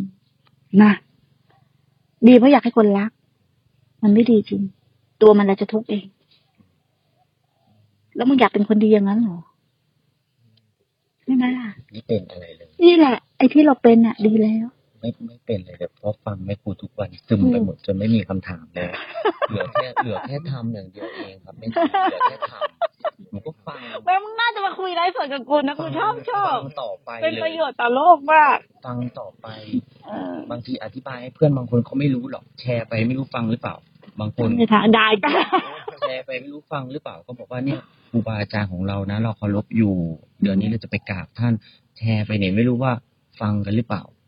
[0.83, 0.91] นะ
[2.27, 3.11] ดีเพราะอยากให้คนรัก
[4.03, 4.61] มันไม่ดีจริง
[5.21, 6.05] ตัวมันแหละจะทุกข์เอง
[8.15, 9.39] แล้วมึงอยากเป็นคนดีอย่างนั้นเหรอ
[11.23, 14.65] ใช่ไหมล่ะนี่เป็นอะไรเลย นี่แหละ ไอ้ที่เราเป็นอะ ดีแล้ว
[14.99, 18.91] ไม่ไม่เป็นเลยแต่เพราะฟังแม่ครูทุกวันซึมไปหมดจนไม่มีคำถามแล้ว
[19.49, 29.47] เหลือแค่เหลือแค่ทำอย่างเดียวเองครับไม่ครูเหลือแค่ทำหนูก็ฟังแม่มึงน่าจะมาคุยไลฟ์สดกับกูนะกูชอบชอบฟังต่อไปเป็นเลประยโยชน์ต่อโลกมากฟังต่อไป
[30.07, 33.75] เออบางทีอธิบายให้เพื่อนบางคนเขาไม่รู้หรอกแชร์ไปไม่รู้ฟังหรือเปล่า
[34.19, 35.27] บางคนในทางได้ก็
[36.01, 39.93] แชร์ไปไม่รู้ฟังหรือเปล่าก็บอกว่าเนี่ยครูบาอาจารย์ของเรานะ เราเคารพอยู่
[40.41, 41.53] เดี๋ยวนี้เราจะไปกราบท่าน
[41.97, 42.91] แชร์ไปเนี่ยไม่รู้ว่า
[43.41, 44.18] ฟังกันหรือเปล่าแล้ว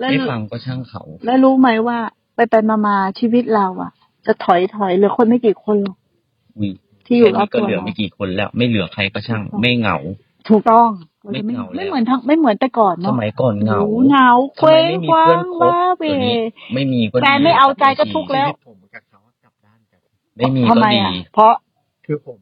[0.00, 1.98] ไม่รู้ฟังก็ช่างเขา แล้วรู้ไหมว่า
[2.34, 3.90] ไปไปมามาชีวิตเราอะ
[4.26, 5.96] จะถอยถอยเหลือคนไม่กี่คนหรอก
[6.60, 6.70] วิ
[7.06, 9.96] ที่อยู่รอบก็ตัวเหลือเราไม่กี่คนแล้ว ไม่เหลือใครก็ช่าง ไม่เหงา
[10.48, 10.88] ถูกต้อง
[11.32, 16.38] ไม่เหงาแล้วไม่เหมือนทั้งไม่เหมือนแต่ก่อนสเนาะมัยก่อนเหงาโอ้เหงาเคทำไมว้งไม่มีคว้าเพื่อนงคบว้าเวเดี๋ยวนี้
[16.74, 20.00] ไม่มีก็ดีแฟนไม่เอาใจก็ทุกข์แล้วชีวิตผมกับเขาอะกลับด้านกัน
[20.36, 21.52] ไม่มีทำก็ไมดีอะเพราะ
[22.06, 22.38] คือผม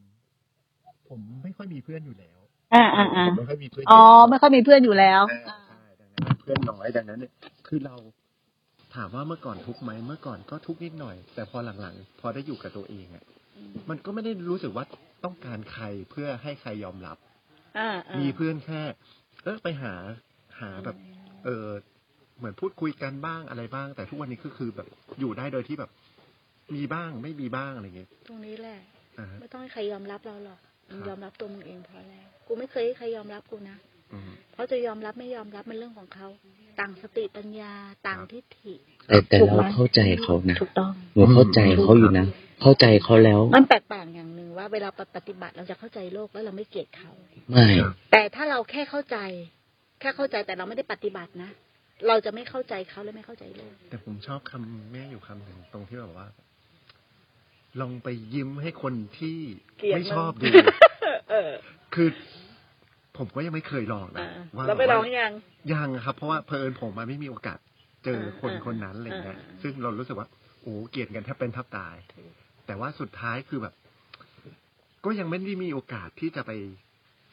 [1.09, 2.39] ผมไม่ค่อยมีเพื่อนอยู่แล้ว
[2.75, 5.62] อ่าอ่าอ่าผมไม่ค่อยมีเพื่อนอ๋อไม่ค่อยมีเพื่อนอยู่แล้วอ่าใช่ดังนั้น
[6.41, 7.33] เพื่อนน้อยดังนั้นเนี่ย
[7.69, 7.97] คือเรา
[8.95, 13.25] ถามว่าเมื่อก่อนทุกข์ไหมเมื่อก่อนก็ทุกข์นิดหน่อย แต่พอหลังๆ พอได้อยู่กับตัวเองอะ
[13.91, 14.85] มันก็ไม่ได้รู้สึกว่า
[15.25, 17.17] ต้องการใครเพื่อให้ใครยอมรับ
[17.79, 18.83] อ่าอ่ามีเพื่อนแค่
[19.43, 19.95] เออไปหา
[20.61, 20.97] หาแบบ
[21.45, 21.69] เออ
[22.39, 24.89] เหมือนพูดคุยกันบ้างอะไรบ้าง แต่ทุกวันนี้ก็คือแบบ
[25.21, 25.91] อยู่ได้โดยที่แบบ
[26.75, 28.79] มีบ้างไม่มีบ้างอะไรเงี้ยตรงนี้แหละ
[29.19, 30.59] อ่าฮะไม่ต้องให้ใครยอมรับเราหรอก
[30.91, 33.92] มึงครับยอมรับตัวมึงเองพอแล้ว กูไม่เคยให้ใครยอมรับกูนะอืม
[34.55, 36.29] เขาจะยอมรับไม่ยอมรับเป็นเรื่องของเขา
[36.81, 37.73] ต่างสติปัญญา
[38.07, 38.75] ต่างทิฏฐิ
[39.09, 42.27] แต่แต่ถูกเราไหมเข้าใจเขานะถูกต้องหนูเข้าใจเขาอยู่นะ
[42.63, 47.11] เข้าใจเขาแล้ว มันแตกต่างอย่างหนึ่งว่า เวลาปฏิบัติเราจะเข้าใจโลกแล้วเราไม่เกลียดเขา
[47.51, 47.67] ไม่
[48.13, 49.19] แต่ถ้าเราแค่เข้าใจ
[50.01, 51.51] แค่เข้าใจแต่เราไม่ได้ปฏิบัตินะ
[52.09, 56.27] เราจะไม่เข้าใจเขาและไม่เข้าใจโลกแต่ผมชอบคำแม่อยู่คำหนึ่งตรงที่แบบว่า
[57.81, 59.37] ลองไปยิ้มให้คนที่
[59.79, 60.67] เกลียดไม่ชอบมึดูง
[61.31, 61.51] เออ
[61.95, 62.09] คือ
[63.19, 65.33] ผมก็ยังไม่เคยลองนะอ่าว่าแล้วไปลองยัง
[65.73, 67.59] ยังครับ เพราะว่าเพอิญผมมาไม่มีโอกาส
[68.05, 70.29] เจอคนอ่าคนนั้นอะไรเงี้ยอ่าซึ่งเรารู้สึกว่า
[70.63, 71.95] โอ้เกลียดกันแทบเป็นแทับตาย
[72.67, 73.75] แต่ว่าสุดท้ายคือแบบ
[75.05, 76.51] ก็ยังไม่ได้มีโอกาสที่จะไป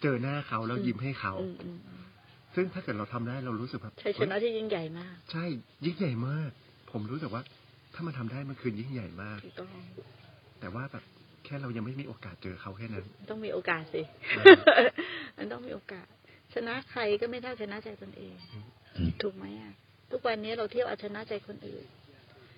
[0.01, 2.01] เจอหน้าเขาแล้วยิ้มให้เขาอืมอืมอืม
[2.55, 5.45] ซึ่งถ้าเกิดเราทำได้เรารู้สึกแบบชัยชนะที่ยิ่งใหญ่มาก ใช่
[5.85, 6.49] ยิ่งใหญ่มาก
[6.91, 7.43] ผมรู้สึกว่า
[7.93, 9.67] ถ้ามันทำได้มันคือยิ่งใหญ่มากถูกต้อง
[10.59, 14.01] แต่ว่าแบบแค่เรายังไม่มีโอกาสเจอเขาแค่นั้น ต้องมีโอกาสสิ
[14.37, 14.59] อืม
[15.37, 16.07] มันต้องมีโอกาส
[16.53, 18.33] ชนะใครก็ไม่ได้ชนะใจตนเอง
[18.97, 19.73] อืมถูกไหมอะ
[20.11, 21.85] ทุกวันนี้เราเที่ยวเอาชนะใจคนอื่น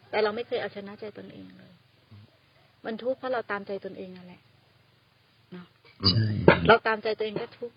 [0.10, 1.74] แต่เราไม่เคยเอาชนะใจตนเองเลย
[2.86, 4.42] มันทุกข์เพราะเราตามใจตนเองนั่นแหละ
[5.52, 5.68] เนาะ
[6.10, 6.26] ใช่
[6.68, 7.76] เราตามใจตัวเองก็ทุกข์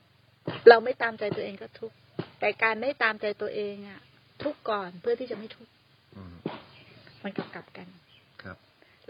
[0.68, 1.96] เราไม่ตามใจตัวเองก็ทุกข์
[2.40, 4.00] แต่การไม่ตามใจตัวเองอะ
[4.42, 5.72] ทุกข์ก่อนเพื่อที่จะไม่ทุกข์
[6.16, 6.34] อืม
[7.24, 7.86] มันกลับกลับกัน
[8.42, 8.56] ครับ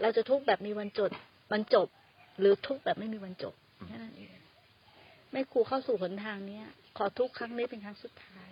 [0.01, 1.11] เราจะทุกข์แบบมีวันจด
[1.51, 1.87] วันจบ
[2.39, 3.53] หรือทุกข์แบบไม่มีวันจบ
[3.87, 4.29] แค่นั้นเอง
[5.31, 6.65] แม่ครูเข้าสู่หนทางเนี้ย
[6.97, 8.49] ขอทุกข์ครั้งนี้เป็นครั้งสุดท้าย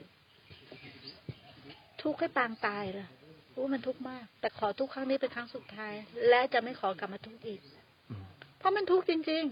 [2.01, 3.07] ทุกข์ให้ปางตายล่ะ
[3.55, 5.93] รู้มันทุกข์มาก แต่ขอทุกข์ครั้งนี้เป็นครั้งสุดท้าย
[6.29, 7.61] และจะไม่ขอกลับมาทุกข์อีก
[8.09, 8.23] อืม
[8.57, 9.43] เพราะมันทุกข์จริง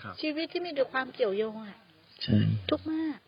[0.00, 1.78] ครับๆชีวิตที่มีแต่ความเกี่ยวโยงอะ
[2.22, 2.36] ใช่
[2.70, 3.18] ทุกข์มาก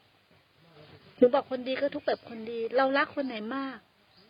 [1.18, 3.78] ถึงบอกคนดีก็ทุกข์แบบคนดี เรารักคนไหนมาก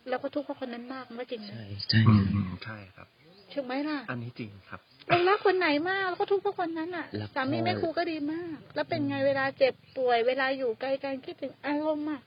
[0.09, 3.07] เราก็ทุกข์เพราะคนนั้นมากมันก็จริงไหมใช่ใช่อืมอืมใช่ครับ
[3.51, 12.21] ใช่ไหมล่ะ อันนี้จริงครับ เรารักคนไหนมากเราก็ทุกข์เพราะคนนั้นอะแล้วก็สามีแม่ครูก็ดีมาก แล้วเป็นไงเวลาเจ็บป่วย เวลาอยู่ไกลกันคิดถึงอารมณ์อะ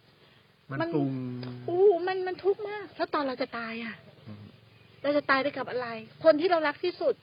[0.70, 1.08] มันมันปรุง
[1.68, 3.94] อู้มันมันทุกข์มาก แล้วตอนเราจะตายอะ
[4.28, 4.44] อืม
[5.02, 5.88] เราจะตายไปกับอะไร
[6.24, 7.14] คนที่เรารักที่สุด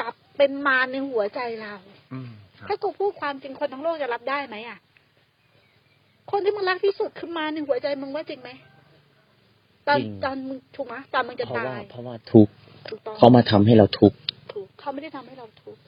[0.00, 1.74] กลับเป็นมารในหัวใจเรา
[2.12, 4.78] อืมครับถ้ากูพูดความจริงคนทั้งโลกจะรับได้ไหมอะ
[6.30, 8.50] คนที่มึงรักที่สุดคือมารในหัวใจมึงว่าจริงไหม
[9.86, 12.52] ตอนตอนมึงถูกไหมตอนมึงจะเพราะตาว่ายเพราะว่าทุกข์
[12.88, 14.16] ถูกต้องเขามาทำให้เราทุกข์
[14.52, 15.82] ถูกเขาไม่ได้ทำให้เราทุกข์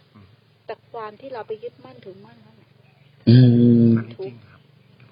[0.67, 2.71] แต่ความที่เราไปยึดมั่นถือมั่นนั่นแหละ
[3.29, 3.37] อื
[3.87, 4.61] มอันนี้จริงครับ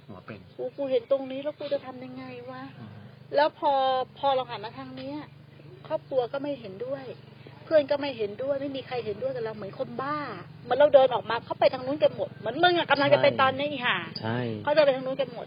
[0.06, 2.90] หัวเป็นกูกูเห็นตรงนี้แล้วกูจะทำยังไงวะอืม
[3.36, 3.72] แล้วพอ
[4.18, 5.16] พอเราหันมาทางเนี้ย
[5.86, 7.04] ครอบครัวก็ไม่เห็นด้วย
[7.64, 10.16] เพื่อนก็ไม่เห็นด้วย ไม่มีใครเห็นด้วยกับเราเหมือนคนบ้า
[10.62, 15.46] เหมือนเราเดินออกมาเขาไปทางนู้นกันหมดเหมือนมึงอะกำลังจะไปตอนนี้อีห่าใช่เขาเดินไปทางนู้นกันหมด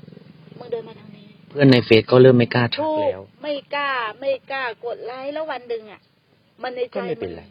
[0.60, 6.02] มึงเดินมาทางนี้ เพื่อนในเฟซก็เริ่มไม่กล้าทักถูกแล้ว ไม่กล้าไม่กล้ากดไลค์แล้ววันหนึ่งอะ
[6.62, 7.44] มันในใจก็ไม่เป็นไร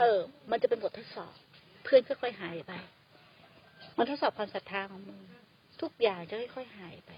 [0.00, 0.18] เออ
[0.50, 1.34] มันจะเป็นบททดสอบ
[1.84, 2.72] เพื่อนค่อยๆหายไป
[3.98, 5.20] มันทดสอบความศรัทธาของมึง
[5.80, 7.10] ทุกอย่างจะค่อยๆหายไป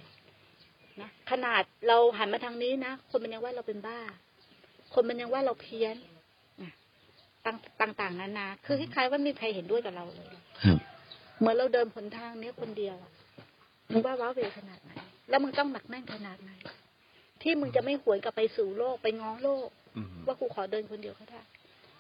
[1.01, 3.99] นะขนาดเราหันมาทางนี้นะคนมันยังว่าเราเป็นบ้า
[4.95, 5.97] คนมันยังว่าเราเพี้ยน
[6.63, 6.73] นะ
[7.81, 10.29] ต่างต่างๆนานาคือคล้ายๆว่าไม่มีใครเห็นด้วยกับเราเลย
[10.63, 10.79] ครับ
[11.39, 13.13] เหมือนเราเดินผลทางเนี้ยคนเดียวอะ
[13.93, 14.93] มึงว่าว้าเหวขนาดไหน
[15.29, 16.51] แล้วมึงต้องหนักแน่นขนาดไหน
[17.43, 21.41] ที่มึงจะไม่หวนกลับไปสู่โลกไปง้อโลกอืมว่ากูขอเดินคนเดียวก็ได้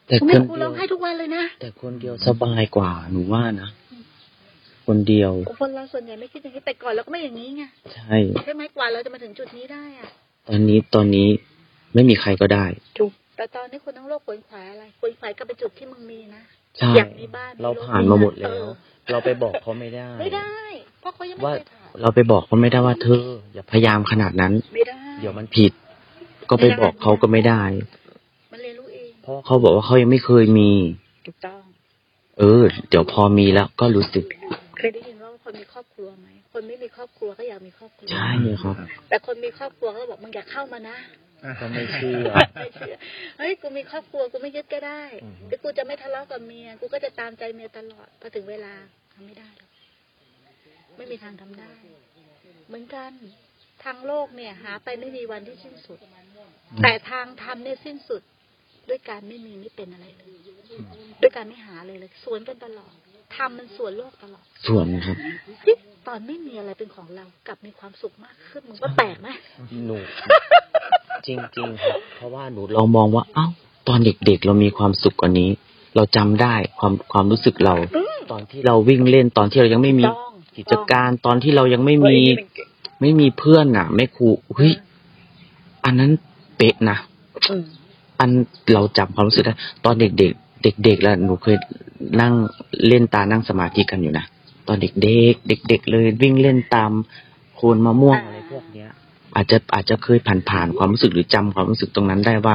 [0.08, 3.70] แต่กูคไม่นกูเดีร้ยอวงไห้ทุกวันเลยนะ แต่คนเดียวสบายกว่าหนูว่านะ
[4.86, 7.62] คนเดียว คนเราส่วนใหญ่ไม่คิดอย่างนี้แต่ก่อนเราก็ไม่อย่างนี้ไง
[7.94, 10.10] ใช่ใช่ไหมกว่าเราจะมาถึงจุดนี้ได้อะ
[10.48, 11.28] ตอนนี้ตอนนี้
[11.94, 12.64] ไม่มีใครก็ได้
[12.98, 16.42] ถูก แต่ตอนนี้คนทั้งโลกขวนขวายอะไรขวนขวายก็ไปจุดที่มึงมีนะ
[16.78, 18.66] ใช่อยากมีบ้านเราถผ่านมาหมดเอแล้วอ
[19.10, 20.52] เราไปบอกเขาไม่ได้ ไม่ได้
[21.00, 25.72] เพราะเขายังไม่ว่าเคยถามเราไปบอกเขาไม่ได้ว่าเธอ อย่าพยายามขนาดนั้น ไม่ได้ เดี๋ยวมันผิด
[26.50, 28.05] ก็ไปบอกเขาก็ไม่ได้มันเรียนรู้
[29.26, 30.70] เองเพราะเขาบอกว่าเขายังไม่เคยมี
[31.26, 31.62] ถูกต้อง
[32.38, 34.24] เออ เดี๋ยวพอมีแล้วก็รู้สึก
[34.78, 38.30] เคยได้ยินว่าคนมีครอบครัวไหม คนไม่มีครอบครัวก็อยากมีครอบครัว ใช่
[38.62, 38.74] ครับ
[39.08, 40.96] แต่คนมีครอบครัวก็บอกมึงอย่าเข้ามานะ
[41.60, 42.94] ก็ไม่เชื่อไม่เชื่อ
[43.38, 48.74] เฮ้ย กูมีครอบครัว กูไม่ยึดก็ได้อือฮึหรือกูจะไม่ทะเลาะกับเมีย กูก็จะตามใจเมียตลอด พอถึงเวลา
[49.12, 49.70] ทำไม่ได้หรอก
[50.96, 51.72] ไม่มีทางทำได้
[52.68, 53.12] เหมือนกัน
[53.84, 55.98] ทางโลกเนี่ย หาไปไม่มีวันที่สิ้นสุด
[56.82, 58.22] แต่ทางธรรมเนี่ยสิ้นสุด
[58.88, 60.36] ด้วยการไม่มีไม่เป็นอะไรเลย
[61.20, 62.92] ด้วยการไม่หาเลยเลย สวนกันตลอด
[63.36, 65.16] ธรรมมันสวนโลกตลอดส่วนครับ
[65.62, 69.28] เฮ้ยตอนไม่มีอะไรเป็นของเรากลับมีความสุขมากขึ้นมึงว่าแปลกไหม
[69.86, 69.98] หนู
[71.26, 73.46] จริงๆครับเพราะว่าหนูลองมองว่า เอ้า
[73.88, 75.50] ตอนเด็กๆเรามีความสุขกว่านี้
[75.96, 77.74] เราจำได้ความความรู้สึกเรา
[78.32, 82.68] ตอนที่เราวิ่งเล่นตอนที่เรายังไม่มีต้องกิจการตอนที่เรายังไม่เฮ้ยมีนี่มันเก่ง
[83.00, 84.72] ไม่มีเพื่อนน่ะ ไม่ครูเฮ้ย
[85.84, 86.10] อันนั้น
[86.56, 86.96] เป๊ะนะ
[88.20, 88.30] อืมอัน
[88.72, 91.56] เราจำความรู้สึกได้ตอนเด็กๆเด็กๆแล้วหนูเคย
[92.20, 92.34] นั่ง
[92.88, 94.24] เล่นตานั่งสมาธิกันอยู่นะ
[94.68, 94.90] ตอนเด็
[95.32, 96.92] กๆเด็กๆเลยวิ่งเล่นตาม
[97.54, 98.88] โคนมะม่วงอะไรพวกเนี้ย
[99.34, 100.18] อาจจะอาจจะเคย
[100.50, 102.54] ผ่านๆความรู้สึกหรือจำความรู้สึกตรงนั้นได้ว่า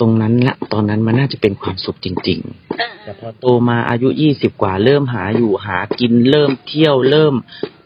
[0.00, 2.38] ตรงนั้นละตอนนั้นมันน่าจะเป็นความสุขจริง
[2.80, 7.34] อ่าๆแต่พอโตมาอายุยี่สิบกว่าเริ่มหาอยู่หากินเริ่มเที่ยวเริ่ม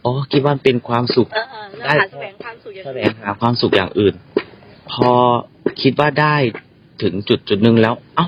[0.05, 4.14] อ๋อคิดว่าเป็นความสุขเออเออแล้วได้หาแสวงความสุขอย่างแสวอื่งนหาความสุขอย่างอื่น
[4.92, 5.12] พอ
[5.83, 6.37] คิดว่าได้
[7.02, 8.26] ถึงจุดจุดหนึ่งแล้วเอ้า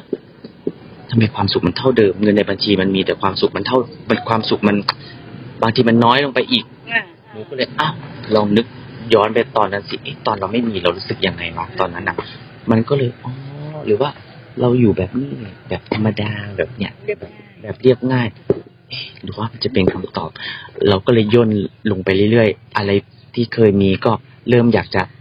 [1.11, 4.77] ทำไมความสุขมันเท่าเดิมเงินในบัญชีมันมีแต่ความสุขมันเท่ามันความสุขมัน
[5.63, 7.95] บางทีมันน้อยลงไปอีกอ่าหนูก็เลยอ้าว
[8.35, 8.67] ลองนึก
[9.15, 12.17] ย้อนไปตอนนั้นสิเอ๊ะตอนเราไม่มีเรารู้สึกยังไงเนาะตอนนั้นอะ
[12.71, 13.33] มันก็เลยอ๋อ
[13.87, 14.11] หรือว่า
[14.61, 15.31] เราอยู่แบบนี้
[15.69, 18.29] แบบธรรมดาแบบเนี้ยเรียบง่ายแบบเรียบง่าย
[18.89, 20.31] เอ๊ะหรือว่ามันจะเป็นคำตอบ
[20.89, 21.51] เราก็เลยย่น
[21.91, 22.91] ลงไปเรื่อยๆ อะไร
[23.35, 24.13] ที่เคยมีก็
[24.51, 25.13] เริ่มอยากจะอ้าว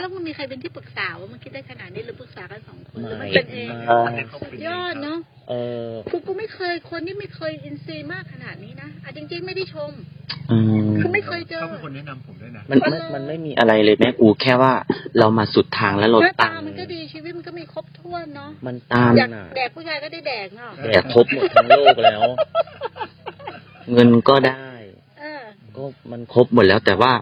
[0.00, 3.68] แล้วมึงมีใครเป็นที่ปรึกษาว่ามึงคิดได้ขนาดนี้หรือปรึกษากันสองคนหรือมันไม่เป็นเอง
[4.14, 5.54] ไม่สุดยอดเนาะเอ
[5.88, 9.92] อกูก็ไม่เคยคนที่ไม่เคยอินซีย์มากขนาดนี้นะอะจริง ๆ ไม่ได้ชม
[10.50, 14.72] อืมคือไม่เคยเจอเขาเป็นคนแนะนำผมด้วยนะมันมันมันไม่มีอะไรเลยแม่กูแค่ว่า
[15.18, 22.22] เรามาสุดทางแล้วเราหน้าตัตางมันก็ดีชีวิตมันก็มีครบถ้วนเนาะมันตามอยากน่ะแดกผู้ชายก็ได้แดกเนาะแดกครบหมดทั้งโลกแล้ว
[23.92, 24.68] เงินก็ได้
[25.20, 25.42] เออ
[25.76, 27.12] ก็มันครบหมดแล้วแต่ว่า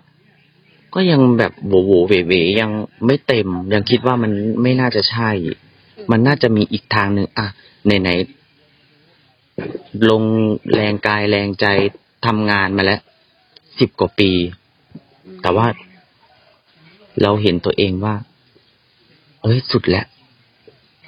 [0.95, 2.71] ก็ยังแบบโหวโหวเวเวยัง
[3.07, 5.31] ไม่เต็ม ยังคิดว่ามันไม่น่าจะใช่
[6.11, 7.47] มันน่าจะมีอีกทางหนึ่งอะ
[7.85, 10.23] ไหนๆลง
[10.75, 11.67] แรงกายแรงใจ
[12.27, 13.01] ทำงานมาแล้ว
[13.79, 14.31] สิบกว่าปี
[15.43, 15.67] แต่ว่า
[17.23, 18.15] เราเห็นตัวเองว่า
[19.43, 20.07] เอ้ยสุดแล้ว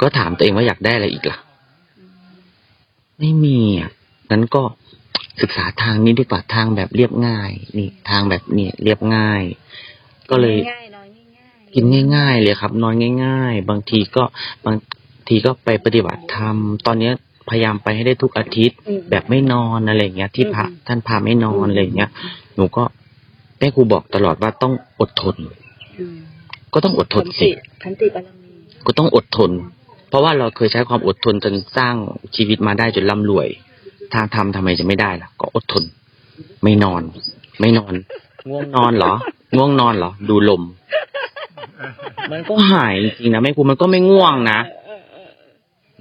[0.01, 1.39] ก็ถามตัวเองว่าอยากได้อะไรอีกล่ะ
[3.19, 3.91] ไม่มีอะ
[4.31, 4.63] นั้นก็
[5.41, 9.43] ศึกษาทางนี้ดีกว่าทางแบบเรียบง่าย นี่ทางแบบนี้เรียบง่าย
[10.31, 11.85] ก็เลยง่ายๆน้อยง่ายๆกิน
[12.17, 14.25] ง่าย ๆ เลยครับ นอนง่าย ๆ บางทีก็
[14.67, 14.77] บาง
[15.29, 17.15] ทีก็ไปปฏิบัติธรรมตอนเนี้ย
[17.49, 22.11] พยายามไปให้ได้ทุกอาทิตย์อืมแบบไม่นอนอะไรอย่างเงี้ย ที่พระอืมท่านพาไม่นอนอะไรอย่างเงี้ย
[22.55, 22.83] หนูก็
[23.59, 25.37] แม่ครูบอกตลอดว่าต้องอดทน
[25.99, 26.17] อืม
[26.73, 27.49] ก็ต้องอดทนสิ
[27.83, 28.51] ขันติบารมี
[28.87, 29.51] ก็ต้องอดทน
[30.09, 31.95] เพราะว่าเราเคยใช้ความอดทนจนสร้าง
[32.37, 33.49] ชีวิตมาได้จนร่ำรวย
[34.15, 35.85] ทางทำทำไมจะไม่ได้ล่ะ ก็อดทน
[36.63, 37.03] ไม่นอน
[37.61, 37.95] ไม่นอน
[38.49, 39.13] ง่วงนอนเหรอ
[39.57, 40.63] ง่วงนอนเหรอ ดูลม
[42.33, 44.61] มันก็หายจริงนะแม่ครูมันก็ไม่ง่วงนะ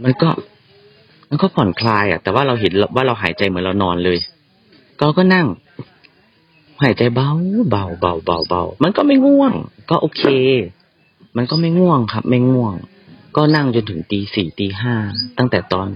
[0.04, 0.30] มันก็
[1.30, 4.18] มันก็ผ่อนคลายอะ แต่ว่าเราเห็นว่าเราหายใจเหมือนเรานอนเลย
[5.00, 5.48] ก็ก็นั่ง
[6.84, 7.30] หายใจเบา
[7.70, 9.54] เบาเบาเบาเบา มันก็ไม่ง่วง
[9.90, 10.24] ก็โอเค
[11.38, 12.74] มันก็ไม่ง่วงครับ ไม่ง่วง
[13.36, 14.96] ก็นั่งจนถึงตีสี่ตีห้า
[15.38, 15.90] ตั้งแต่ตอน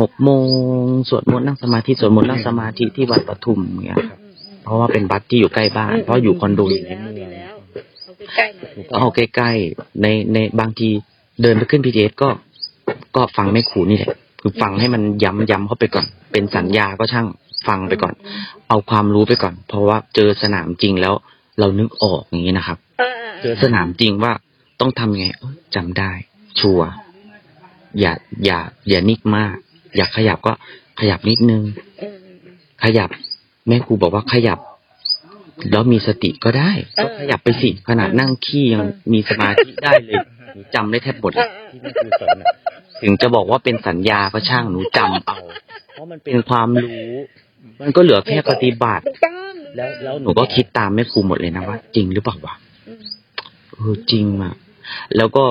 [0.00, 0.46] หกโมง
[1.08, 10.88] สวดมนต์นั่งสมาธิสวดมนต์นั่งสมาธิที่วัดปทุมเงี้ยครับอืมอืมเพราะว่าเป็นวัดที่อยู่ใกล้บ้าน เพราะอยู่คอนโดอยู่ในดีเมืแล้วองดีแล้วเอาใกล้ๆหน่อยก็เอาใกล้ๆในในบางที
[11.42, 12.28] เดินไปขึ้น BTS ก็
[13.16, 17.26] ก็ฟังแม่ครูนี่แหละคือฟังให้มันย้ำย้ำเข้าไปก่อน เป็นสัญญาก็ช่าง
[17.68, 18.14] ฟังไปก่อน
[18.68, 21.14] เอาความรู้ไปก่อน เพราะว่าเจอสนามจริงแล้ว
[21.58, 24.32] เรานึกออกอย่างนี้นะครับเออเจอสนามจริงว่า
[24.80, 26.10] ต้องทำยังไงเอ้ยจำได้
[26.60, 26.88] ชัวร์
[28.00, 28.12] อย่า
[28.44, 29.56] อย่าอย่านิกมาก
[29.96, 30.52] อยากขยับก็
[31.00, 31.62] ขยับนิดนึง
[31.98, 32.16] เออ
[32.84, 33.08] ขยับ
[33.68, 34.58] แม่ครูบอกว่าขยับ
[35.70, 40.18] แล้วมีสติก็ได้เออก็ขยับไปสิขนาดนั่งขี้ยังเออมีสมาธิได้เลย
[40.52, 42.46] หนูจำได้แทบหมดเอเลยอที่แม่ครูสอนอะ
[43.02, 45.38] ถึงจะบอกว่าเป็นสัญญาก็ช่างหนูจำเอา
[45.92, 47.10] เพราะมันเป็นความรู้
[47.80, 52.54] มันก็เหลือแค่ปฏิบัติถูกต้องแล้วแล้วหนูก็คิดตามแม่ครูหมดเลยนะว่าจริงหรือเปล่าวะ
[52.88, 53.02] อืม
[53.74, 54.54] เออจริงอะ
[55.16, 55.44] แล้วก็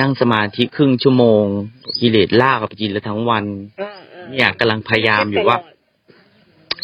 [0.00, 1.44] นั่งสมาธิครึ่งชั่วโมง
[2.00, 3.44] กิเลสลากกับกินแล้วทั้งวัน
[3.78, 5.56] เออออเนี่ยกำลังพยายามอยู่ว่า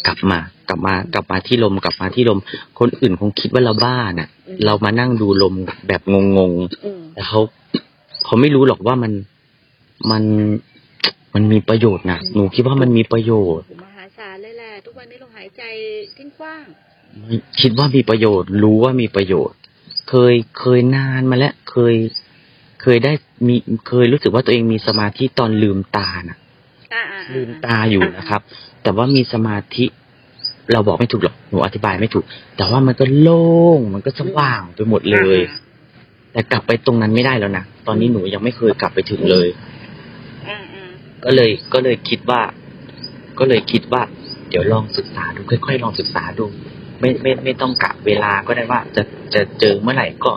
[0.07, 2.39] กลับมา กลับมา กลับมาที่ลม กลับมาที่ลม
[2.79, 4.29] คนอื่นคงคิดว่าเราบ้าน่ะ
[4.65, 5.53] เรามานั่งดูลม
[5.87, 6.21] แบบงง
[6.85, 7.39] อืมๆแต่เขา
[8.25, 9.11] เขาไม่รู้หรอกว่ามัน
[10.11, 10.23] มัน
[11.33, 15.63] มันมีประโยชน์นะหนูคิดว่ามันมีประโยชน์มหาศาลเลยแหละทุกวันนี้เราหายใจ
[16.17, 16.65] ทิ้งกว้าง
[17.27, 19.57] ไม่คิดว่ามีประโยชน์ รู้ว่ามีประโยชน์
[20.09, 21.93] เคยเคยนานมาแล้ว เคย
[22.83, 23.13] เคยได้
[23.47, 23.55] มี
[23.87, 26.37] เคยรู้สึกว่าตัวเองมีสมาธิตอนลืมตาน่ะ
[26.93, 28.41] อ่าอ่าอ่ลืมตาอยู่นะครับ
[28.83, 29.85] แต่ว่ามีสมาธิ
[30.71, 32.25] เราบอกไม่ถูกหรอกหนูอธิบายไม่ถูก
[32.57, 33.45] แต่ว่ามันก็โล่
[33.77, 35.39] งมันก็สว่างไปหมดเลย
[36.31, 39.47] แต่กลับไปตรงนั้นไม่ได้แล้วนะตอนนี้หนูยังไม่เคยกลับไปถึงเลย
[40.47, 40.89] อ่าอ่า
[41.25, 42.41] ก็เลยก็เลยคิดว่า
[43.39, 44.01] ก็เลยคิดว่า
[44.49, 46.45] เดี๋ยวลองศึกษาดูค่อยๆลองศึกษาดู
[46.99, 50.31] ไม่ไม่ไม่ต้องกะเวลาก็ได้ว่า จะจะเจอเมื่อไหร่ก็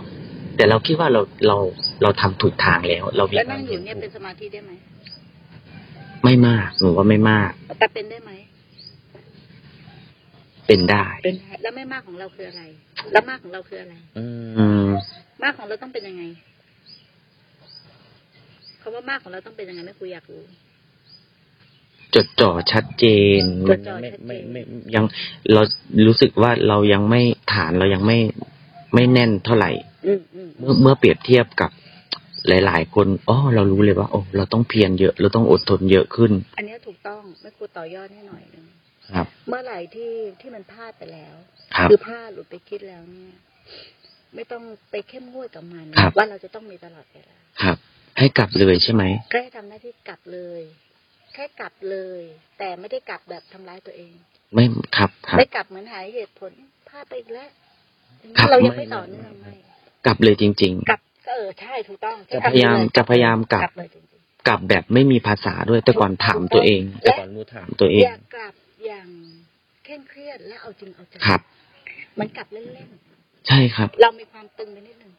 [0.56, 1.56] แต่เราคิดว่าเราเรา
[2.02, 4.72] เราทำถูกทางแล้ว เรามีแล้วควานั่มงอยู่เนี่ยเป็นสมาธิได้ไหม
[6.24, 8.32] ไม่มากหนูว่าไม่มาก แต่เป็นได้ไหม
[10.66, 12.62] เป็นได้เป็นได้แล้วไม่มากของเราคืออะไร
[13.12, 14.26] แล้วมากของเราคืออะไร อื
[14.86, 14.88] ม
[15.42, 16.22] มากของเราต้องเป็นยังไง
[18.80, 20.42] คำว่ามากของเราต้องเป็นยังไงไม่คุยอยากรู้
[22.14, 23.04] จดจ่อชัดเจ
[23.40, 24.60] นจดจ่อไม่ชัดเจนไม่ไม่
[24.94, 25.04] ยัง
[25.52, 25.62] เรา
[26.06, 27.20] รู้สึกว่าเรายังไม่
[27.52, 28.18] ฐานเรายังไม่
[28.94, 29.95] ไม่แน่นเท่าไหร่อืมอืม
[30.58, 31.70] เมื่อเมื่อเปรียบเทียบกับ
[32.48, 38.64] หลาย ๆ คนอ๋อเรารู้เลยว่าโอ้เราต้องเพียรเยอะ เราต้องอดทนเยอะขึ้น อันเนี้ยถูกต้องไม่ครูต่อยอดให้หน่อยหนึง
[39.14, 41.34] ครับ เมื่อไหร่ที่ที่มันพลาดไปแล้ว
[41.76, 43.32] ครับคือพลาดหรือไปคิดแล้วเนี่ย
[44.34, 47.76] ไม่ต้องไปเข้มงวดกับมันครับว่าเราจะต้องมีตลอดเวลาครับ
[48.18, 50.62] ให้กลับเลยใช่ไหมแค่ทำหน้าที่กลับเลย
[51.34, 52.20] แค่กลับเลย
[52.58, 54.12] แต่ไม่ได้กลับแบบทำร้ายตัวเอง
[54.54, 54.64] ไม่
[54.96, 56.52] ครับครับไม่กลับเหมือนหาเหตุผล
[56.88, 57.48] พลาดไปอีกแล้ว
[58.38, 59.54] ครับเรายังไม่ไม่ต่อเนื่องไม่
[60.06, 68.54] กลับเลยจริงกลับก็เออใช่ถูกต้องจะพยายามจะพยายามกลับเลยจริงๆกลับแบบไม่มีภาษาด้วยแต่ก่อนถามตัวเอง แต่ก่อนรู้ถามตัวเองอย่ากลับ
[68.86, 69.08] อย่าง
[69.84, 71.40] เคร่งเครียดและเอาจริงเอาจังครับ
[72.18, 72.88] มันกลับเล่น
[73.48, 75.12] ใช่ครับๆเรามีความตึงไปนิดนึง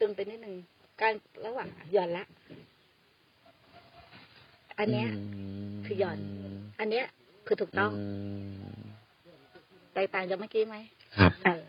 [0.00, 0.54] ตึงไปนิดนึง
[1.00, 1.12] การ
[1.46, 2.24] ระหว่างหย่อนละ
[4.78, 5.08] อันเนี้ย
[5.84, 6.18] คือหย่อน
[6.80, 7.06] อันเนี้ย
[7.46, 7.92] คือถูกต้อง
[9.94, 10.76] แตกต่างจากเมื่อกี้ไหม
[11.18, 11.62] ครับเออ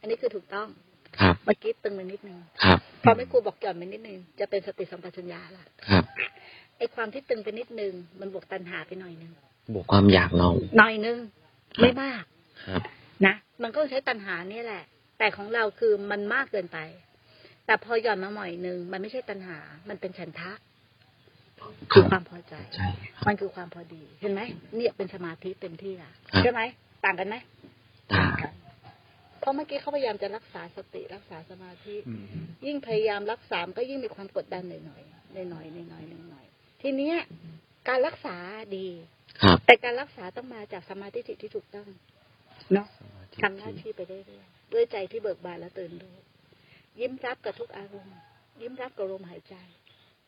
[0.00, 0.68] อันนี้คือถูกต้อง
[1.18, 6.04] ครับเมื่อกี้ตึงไปนิดนึงครับพอไม่ครูบอกหย่อนไปนิดนึงจะเป็นสติสัมปชัญญะละครับ
[6.78, 9.32] ไอ้ความที่ตึงไปนิดนึงมันบวกตัณหาไปหน่อยนึง
[9.74, 11.18] บวกความอยากเราหน่อยนึง
[11.76, 12.22] ครับไม่มาก
[12.66, 12.82] ครับ
[13.26, 14.84] นะมันก็ใช้ตัณหาเนี่ยแหละ
[15.18, 16.78] แต่ของเราคือมันมากเกินไป
[17.66, 20.52] แต่พอหย่อนมาหน่อยนึงมันไม่ใช่ตัณหา มันเป็นฉันทะ
[21.92, 24.40] คคือรับความพอใจใช่ครับมันคือความพอดี เห็นไหม
[24.76, 26.60] เนี่ยเป็นสมาธิเต็มที่ละครับใช่ไหม
[27.04, 27.36] ต่างกันไหม
[28.12, 28.24] ตา
[29.40, 32.24] เพราะเมื่อกี้เขาพยายามจะรักษาสติรักษาสมาธิอืม
[32.66, 37.16] ยิ่งพยายามรักษามันก็ยิ่งมีความกดดันหน่อยๆหน่อยๆหน่อยๆหน่อยๆทีเนี้ย
[37.88, 38.36] การรักษา
[38.76, 38.86] ดี
[39.42, 41.88] ครับแต่การรักษาต้องมาจากสมาธิที่ถูกต้อง
[42.72, 42.86] เนาะ
[43.42, 46.16] ทำหน้าที่ไปเรื่อยๆด้วยใจที่เบิกบานและตื่นรู้
[47.00, 48.16] ยิ้มรับกับทุกอารมณ์
[48.60, 49.54] ยิ้มรับกับลมหายใจ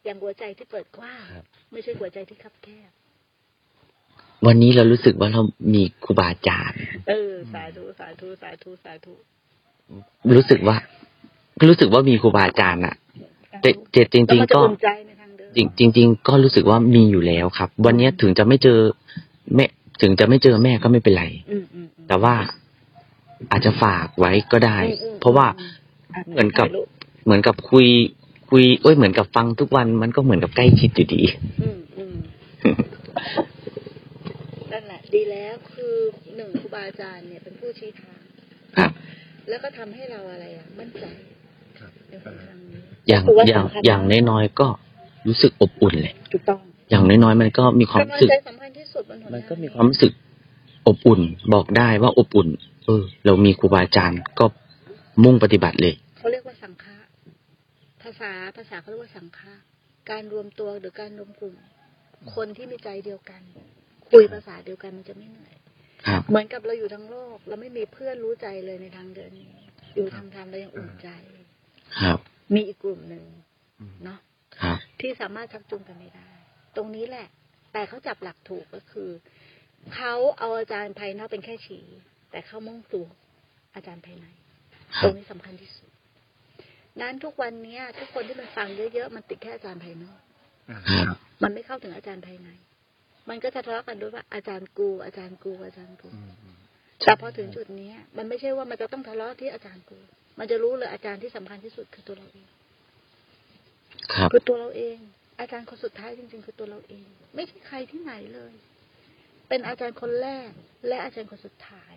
[0.04, 2.90] อย่างหัวใจที่เปิดกว้างครับไม่ใช่หัวใจที่คับแคบ
[4.46, 5.42] วันนี้เรารู้สึกว่าเรา
[5.74, 6.78] มีครูบาอาจารย์
[7.08, 9.12] เออสาธุสาธุสาธุสาธุ
[10.36, 10.76] รู้สึกว่า
[11.68, 12.94] รู้สึกว่ามีครูบาอาจารย์อะ
[13.60, 18.78] แต่แต่จแล้วริงมันๆจะก็อุ่นใจในทางเดินจริงจริง ๆ ก็รู้สึกว่ามีอยู่แล้วครับ วันนี้ถึงจะไม่เจอ
[19.56, 19.66] แม่
[20.02, 22.34] ถึงจะไม่เจอแม่ก็ไม่เป็นไรอืมอืมอืมแต่ว่า
[23.50, 25.46] อาจจะฝากไว้ก็ได้อืมอืมเพราะว่า
[26.14, 26.86] อะเหมือนกับถ่ายรูป
[27.24, 27.86] เหมือนกับคุย
[28.50, 31.22] คุยเอ้ยเหมือนกับฟังทุกวันมันก็เหมือนกับใกล้ชิดอยู่ดี
[31.62, 32.14] อืมอืม
[34.72, 35.94] นั่นแหละ ดีแล้วคือ
[36.36, 38.20] หนึ่งครูบาอาจารย์เนี่ยเป็นผู้ชี้ทาง
[38.76, 38.90] ครับ
[39.48, 41.04] แล้วก็ทำให้เราอะไรอะ มั่นใจ
[41.78, 44.68] ครับในหนทางนี้อย่างถือว่าอย่างสำคัญอย่างน้อยๆก็
[45.28, 50.12] รู้สึกอบอุ่นเลยถูกต้องอย่างน้อยๆมันก็มีความกำลัรู้งสึกใจสำคัญที่สุดบนหนทางมันก็มีความรู้สึก
[50.86, 51.20] อบอุ่น
[51.54, 52.48] บอกได้ว่าอบอุ่น
[52.86, 54.44] เออ เรามีครูบาอาจารย์ก็
[55.24, 56.96] มุ่งปฏิบัติเลยเขาเรียกว่าสังฆะ
[58.00, 59.52] ถ้าาษาภาษาเขาเรียกว่าสังฆะ
[60.10, 61.54] การรวมตัวหรือการรวมกลุ่ม
[62.34, 63.42] คนที่มีใจเดียวกัน
[64.12, 65.54] คุยภาษาเดียวกันมันจะไม่เหนื่อย
[66.06, 69.52] ครับเหมือนกับเราอยู่ทั้งโลก เราไม่มีเพื่อนรู้ใจเลยในทางเดินนี้
[69.94, 71.08] อยู่ทางธรรมเรายังอุ่นใจ
[72.00, 72.18] ครับ
[72.54, 73.24] มีอีกกลุ่มหนึ่ง
[73.80, 74.18] อืมเนาะ
[74.60, 76.28] ครับที่สามารถชักจูงกันไม่ได้
[76.76, 77.28] ตรงนี้แหละ
[77.72, 79.10] แต่เขาจับหลักถูกก็คือ
[79.94, 81.84] เขาเอาอาจารย์ภายนอกเป็นแค่ชี้
[82.30, 83.06] แต่เขามุ่งสู่
[83.74, 84.26] อาจารย์ภายใน
[84.98, 85.90] คตรรับงนี้สำคัญที่สุด
[87.00, 90.20] นั้นทุกวันเนี้ย ทุกคนที่มันฟังเยอะๆมันติดแค่อาจารย์ภายนอก
[90.70, 92.48] อ่าครับมันไม่เข้าถึงอาจารย์ภายใน
[93.28, 96.56] มันก็จะทะเลาะกันด้วยว่าอาจารย์กู อาจารย์กู อาจารย์กูอืมอืม
[97.04, 99.98] แต่พอถึงจุดเนี้ยมันไม่ใช่ว่ามันจะต้องทะเลาะที่อาจารย์กู
[100.38, 102.46] มันจะรู้เลยอาจารย์ที่สำคัญที่สุดคือตัวเราเอง
[104.14, 104.98] ครับคือตัวเราเอง
[105.40, 108.52] อาจารย์คนสุดท้ายจริง ๆ คือตัวเราเอง ไม่ใช่ใครที่ไหนเลย
[109.48, 110.50] เป็นอาจารย์คนแรก
[110.88, 111.92] และอาจารย์คนสุดท้าย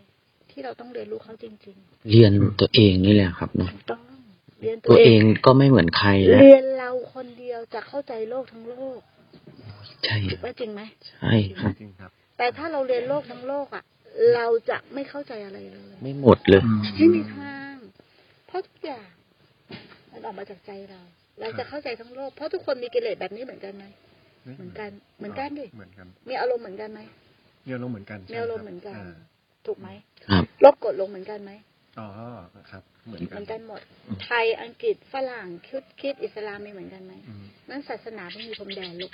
[0.52, 1.78] ที่เราต้องเรียนรู้เขาจริง
[2.12, 4.02] เรียนตัวเองนี่แหละครับๆเนาะถูกต้อง
[4.62, 9.00] เรียนตัตัววเอเองงก็ไม่เหมือนใครแล้วเรียนเราคนเดียวจะเข้าใจโลกทั้งโลก
[10.04, 13.84] ใช่ถูกว่าจริงไหมใช่ครับจริงครับ แต่ถ้าเราเรียนโลกทั้งโลกอะ
[14.36, 16.62] เราจะไม่เข้าใจอะไรเลย ไม่หมดเลย
[16.98, 17.76] ไม่มีทาง
[18.48, 19.08] เพราะทุกอย่าง
[20.12, 21.02] มันออกมาจากใจเรา
[21.40, 23.86] เราจะเข้าใจทั้งโลก เพราะทุกคนมีกิเลสแบบนี้เหมือนกันไหม
[24.58, 27.02] เหมือนกัน เหมือนกันดิเหมือนกันมีอารมณ์เหมือนกันไหม
[27.68, 29.08] มีอารมณ์เหมือนกันมีอารมณ์เหมือนกันา
[29.66, 29.90] ถูกไหม
[30.30, 31.52] ครับลบกดลงเหมือนกันไหม
[32.00, 32.08] อ๋อ
[32.70, 33.82] ครับ เหมือนเหกัมืนอนกันหมด
[34.24, 39.12] ไทยอังกฤษฝรั่งคิดคิดอิสลามมีเหมือนกันไหมอืมนั่นศาสนาไม่มีพรมแดนลูก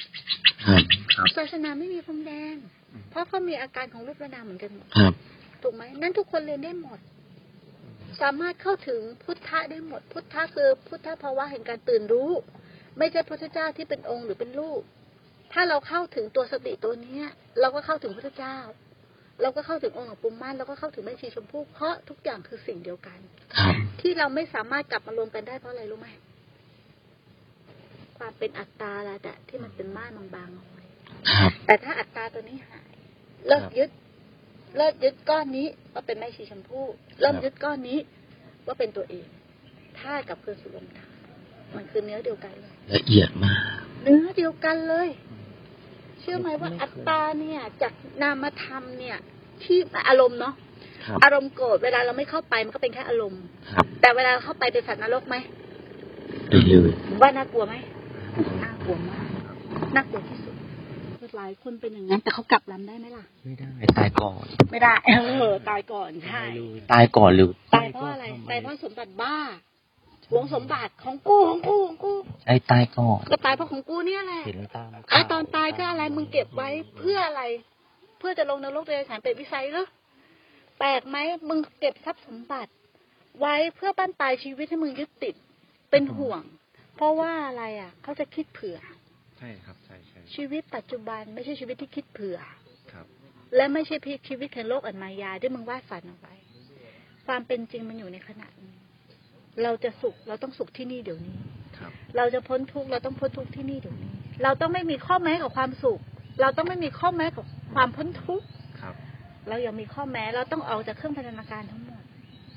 [0.66, 0.84] ครับ
[1.16, 2.58] ครับศาสนาไม่มีพรมแดน
[2.92, 5.14] อืมเพราะเขามีอาการของรูปและนามเหมือนกันหมดครับ
[5.62, 7.00] ถูกไหมนั่นทุกคนเรียนได้หมด
[8.22, 12.32] สามารถเข้าถึงพุทธะได้หมด พุทธะคือพุทธภาวะแห่งการตื่นรู้
[12.98, 14.82] ไม่ใช่พุทธเจ้าที่เป็นองค์หรือเป็นรูป
[15.54, 17.26] ถ้าเราเข้าถึงตัวสติตัวเนี้ย
[17.60, 18.58] เราก็เข้าถึงพุทธเจ้า
[19.42, 23.20] เราก็เข้าถึงองค์หลวงปู่มั่นเราก็เข้าถึงแม่ชีชมพู่เพราะทุกอย่างคือสิ่งเดียวกัน
[23.58, 26.10] ครับที่เราไม่สามารถกลับมารวมกันได้เพราะอะไรรู้ไหม
[28.18, 30.84] ความเป็นอัตตาละแต่ที่มันเป็นม่านบางๆเอาไว้
[31.30, 32.90] ครับแต่ถ้าอัตตาตัวนี้หาย
[33.48, 33.90] เลิกครับยึด
[34.78, 36.86] เลิกยึดก้อนนี้ว่าเป็นแม่ชีชมพู่
[37.20, 38.00] เริ่มครับยึดก้อนนี้
[38.66, 39.26] ว่าเป็นตัวเอง
[40.00, 41.14] ธาตุกับคืนสุลมธาตุ
[41.76, 43.60] มันคือเนื้อเดียวกันเลยละเอียดมาก
[44.04, 45.08] เนื้อเดียวกันเลย
[46.22, 49.18] เชื่อไหมว่าไม่เคยอัตตาเนี่ย จากนามธรรมเนี่ย
[49.64, 49.78] ที่
[50.10, 50.54] อารมณ์เนาะ
[51.06, 53.42] ครับอารมณ์โกรธเวลาเราไม่เข้าไปมันก็เป็นแค่อารมณ์
[53.74, 55.36] ครับแต่เวลาเข้าไปเป็นสัตว์นรกไหม
[56.50, 57.76] ได้เลยว่าน่ากลัวไหม
[58.64, 59.28] น่ากลัวมาก
[59.96, 60.56] น่ากลัวที่สุด
[61.38, 64.94] หลายคนเป็นอย่างนั้นแต่เขากลับลำได้ไหมล่ะ ไม่ได้ตายก่อน ไม่ได้
[65.40, 66.44] เออ ตายก่อนใช่
[66.92, 69.38] ตายก่อนหรือตายเพราะอะไรตายเพราะสมบัติบ้า
[70.32, 72.14] หวงสมบัติของกูของกูของกู
[72.48, 77.44] ไอ้ตายก่อนก็ตายเพราะของกูเนี่ยแหละเห็นตามไอ้ตอนตายเพื่ออะไรมึงเก็บไว้เพื่ออะไร
[78.20, 79.88] เพื่อจะลงนรกเดรัจฉานเป็นวิสัยเหรอ
[80.80, 81.18] แปลกไหม
[81.50, 82.72] มึงเก็บทรัพย์สมบัติ
[83.40, 85.36] ไว้เพื่อปั้นปลายชีวิตให้มึงยึดติด
[85.92, 86.42] เป็นห่วง
[86.96, 88.78] เพราะว่าอะไรอะ เขาจะคิดเผื่อ
[89.38, 92.38] ใช่ครับใช่ใช่ชีวิตปัจจุบันไม่ใช่ชีวิตที่คิดเผื่อ
[92.92, 93.06] ครับ
[93.56, 93.96] และไม่ใช่
[94.28, 96.36] ชีวิตแห่งโลกอันมายาที่มึงวาดฝันเอาไว้
[97.26, 98.74] ความเป็นจริงมันอยู่ในขณะนี้
[99.64, 101.38] เราจะสุขเราต้องสุขที่นี่เดี๋ยวนี้
[101.78, 106.00] ครับเราจะพ้นทุกข์เราต้องพ้นทุกข์ที่นี่เดี๋ยวนี้ เราต้องไม่มีข้อแม้กับความสุข
[106.42, 108.48] เราต้องไม่มีข้อแม้กับความพ้นทุกข์
[108.82, 108.96] ครับ
[109.50, 112.04] เรายังมีข้อแม้เราต้องออกจากเครื่องพันธนาการทั้งหมด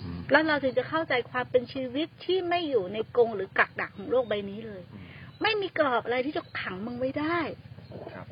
[0.02, 5.04] อืมแล้วเราถึงจะเข้าใจความเป็นชีวิตที่ไม่อยู่ในกรงหรือกักดักของโลกใบนี้เลยอืม
[5.42, 7.38] ไม่มีกรอบอะไรที่จะขังมึงไว้ได้
[8.12, 8.26] ครับ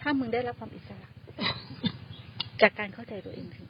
[0.00, 1.08] ถ้ามึงได้รับความอิสระ
[2.62, 3.67] จากการเข้าใจตัวเองจริง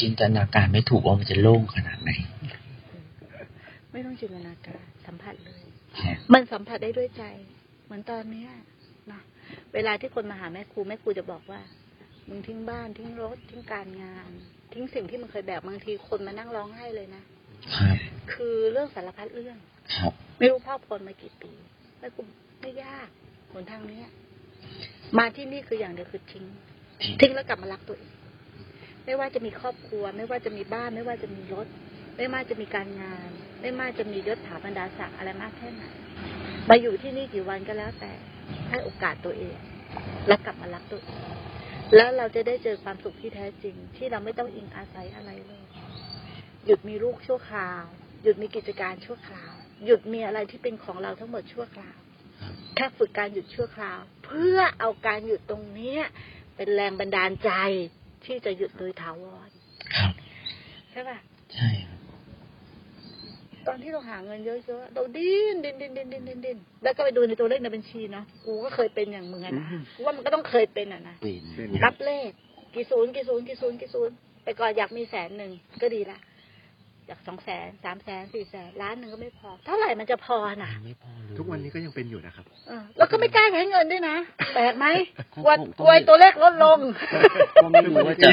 [0.00, 5.62] จินตนาการไม่ถูกว่ามันจะโล่งขนาดไหนๆไม่ต้องจินตนาการสัมผัสเลย
[6.00, 7.24] ครับมันสัมผัสได้ด้วยใจ
[7.84, 8.50] เหมือนตอนเนี้ย
[9.10, 9.20] นะ
[9.74, 11.60] เวลาที่คนมาหาแม่ครูแม่ครูจะบอกว่า
[12.28, 14.30] มึงทิ้งบ้านทิ้งรถทิ้งการงาน
[14.72, 17.22] ทิ้งสิ่งที่มึงเคยแบกบางทีคนมานั่งร้องไห้เลยนะ
[17.74, 17.96] ครับ
[18.32, 19.56] คือเรื่องสารพัดเรื่อง
[19.96, 21.52] ครับไม่รู้พ่อพลมากี่ปี
[21.98, 22.20] แม่ครู
[22.60, 23.08] ไม่ยาก
[23.52, 24.08] หนทางเนี้ย
[25.18, 26.44] มาที่นี่คืออย่างเดียวคือทิ้ง
[27.20, 28.10] ทิ้งแล้วกลับมารักตัวเอง
[29.04, 31.66] ไม่ว่าจะมีครอบครัว ไม่ว่าจะมีบ้าน ไม่ว่าจะมีรถ
[32.16, 33.28] ไม่ว่าจะมีการงาน
[33.60, 35.84] ไม่ว่าจะมียศถาบรรดาศักดิ์อะไรมากแค่ไหน
[36.68, 38.12] มาอยู่ที่นี่กี่วันก็แล้วแต่
[38.70, 39.56] ให้โอกาสตัวเอง
[40.26, 41.22] และกลับมารักตัวเอง
[41.96, 45.64] แล้วเราจะได้เจอความสุขที่แท้จริง ที่เราไม่ต้องอิงอาศัยอะไรเลย
[46.66, 47.82] หยุดมีลูกชั่วคราว
[48.22, 49.52] หยุดมีกิจการชั่วคราว
[49.84, 51.96] หยุดมีอะไรที่เป็นของเราทั้งหมดชั่วคราว
[52.74, 56.02] แค่ฝึกการหยุดชั่วคราว เพื่อเอาการหยุดตรงเนี้ย
[56.56, 57.50] เป็นแรงบันดาลใจ
[58.26, 59.48] ที่จะหยุดโดยถาวร
[59.94, 60.12] ครับ
[60.90, 61.16] ใช่ป่ะ
[61.54, 61.98] ใช่ครับ
[63.66, 72.30] ตอนที่เราหาเงินเยอะๆเราดิ้นดิ้นดิ้นดิ้นดิ้นดิ้นดิ้นแล้วก็ไปดูในตัวเลขในบัญชีเนาะกูก็เคยเป็นอย่างมึงอะนะกูว่ามันก็ต้องเคยเป็นอะนะเป็นเป็นรับเลข
[72.74, 74.14] กี่ศูนย์กี่ศูนย์กี่ศูนย์กี่ศูนย์
[74.44, 75.52] แต่ก่อนอยากมีแสนหนึ่ง
[75.82, 76.18] ก็ดีละ
[77.08, 84.16] จากสองแสนสามแสนสี่แสนล้านหนึ่งก็ไม่พอ เท่าไหร่มันจะพอน่ะ ไม่พอเลยทุกวันนี้ก็ยังเป็นอยู่นะครับเออแล้วก็ไม่กล้าใช้เงินด้วยนะ
[84.54, 84.86] แปลกไหม
[85.34, 86.78] ก็กลัวก็กลัวตัวเลขลดลง
[87.62, 88.30] ก็ไม่รู้ว่าจะ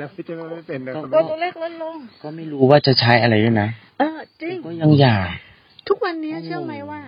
[0.00, 3.68] นะพี่เจ้าไม่เป็นนะครับกลัวตัวเลขลดลง ก็ไม่รู้ว่าจะใช้อะไรด้วยนะ
[3.98, 5.26] เออจริง ก็ยังอยาก
[5.88, 7.00] ทุกวันนี้โอ้เชื่อไหมว่า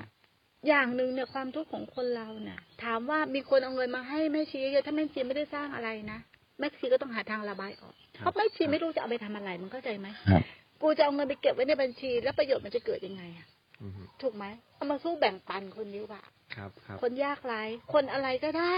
[0.68, 6.18] อย่างหนึ่งเนี่ยความทุกข์ของคนเราเนี่ยถามว่ามีคนเอาเงินมาให้แม่ชีเยอะๆถ้าแม่ชีไม่ได้สร้างอะไรนะ
[6.58, 10.42] แม่ชีก็ต้องหาทางระบายออกครับเพราะแม่ชีไม่รู้จะเอาไปทำอะไรมันเข้าใจไหมครับ
[10.82, 13.46] กูจะเอาเงินไปเก็บไว้ในบัญชี แล้วประโยชน์มันจะเกิดยังไงอะ
[13.82, 14.44] อืมถูกไหม
[14.76, 16.22] เอามาสู้แบ่งปันคนดีกว่า
[16.54, 17.62] ครับครับคนยากไร้
[17.92, 18.76] คนอะไรก็ได้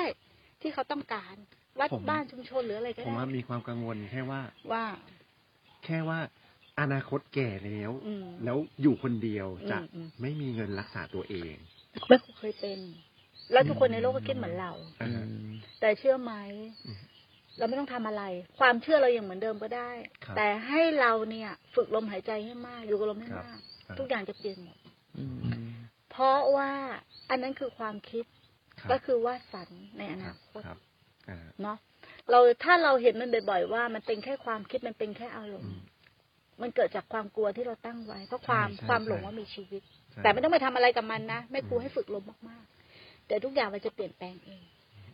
[0.61, 1.35] ที่เขาต้องการ
[1.81, 4.41] วัดผมบ้านชุมชนหรืออะไรก็ผมได้ว่ามีความกังวลแค่ว่า
[4.73, 4.85] ว่า
[5.85, 6.19] แค่ว่า
[6.81, 11.55] อนาคตแก่แล้วอืมแล้วอยู่คนเดียวจะอืมอืมไม่มีเงินรักษาตัวเอง
[12.09, 12.79] แม่ครูเคยเป็น
[13.53, 14.73] แล้วทุกคนในโลกก็คิดเหมือนเรา
[15.03, 15.27] อ่า
[15.81, 16.33] แต่เชื่อไหม
[16.87, 16.99] อืม
[17.59, 18.23] เราไม่ต้องทำอะไร
[18.59, 19.91] ความเชื่อเราอย่างเหมือนเดิมก็ได้
[20.25, 24.79] ครับแต่ให้เราเนี่ย ฝึกลมหายใจให้มาก อยู่กับลมให้ครับมากครับทุกอย่างจะเปลี่ยนหมด
[25.19, 25.71] อืม
[26.11, 26.71] เพราะว่า
[27.31, 28.25] อันนั้นคือความคิด
[28.81, 30.79] ครับก็คือวาดฝันในอคนารับคตครับ
[31.29, 31.79] อ่าเนาะ
[32.31, 35.81] เราถ้าเราเห็นมันบ่อยๆว่า มันเป็นแค่ความคิดมันเป็นแค่อารมอืณ์ม
[36.63, 39.83] มันเกิดจากความกลัวที่เราตั้งไว้ เพราะความใช่ใช่ความหลงใช่ว่ามีชีวิต
[40.13, 44.63] ใช่แต่ไม่ต้องไปทำอะไรกับมันนะแม่ครูอืมให้ฝึกลมมากๆแต่ทุกอย่างมันจะเปลี่ยนแปลงเอง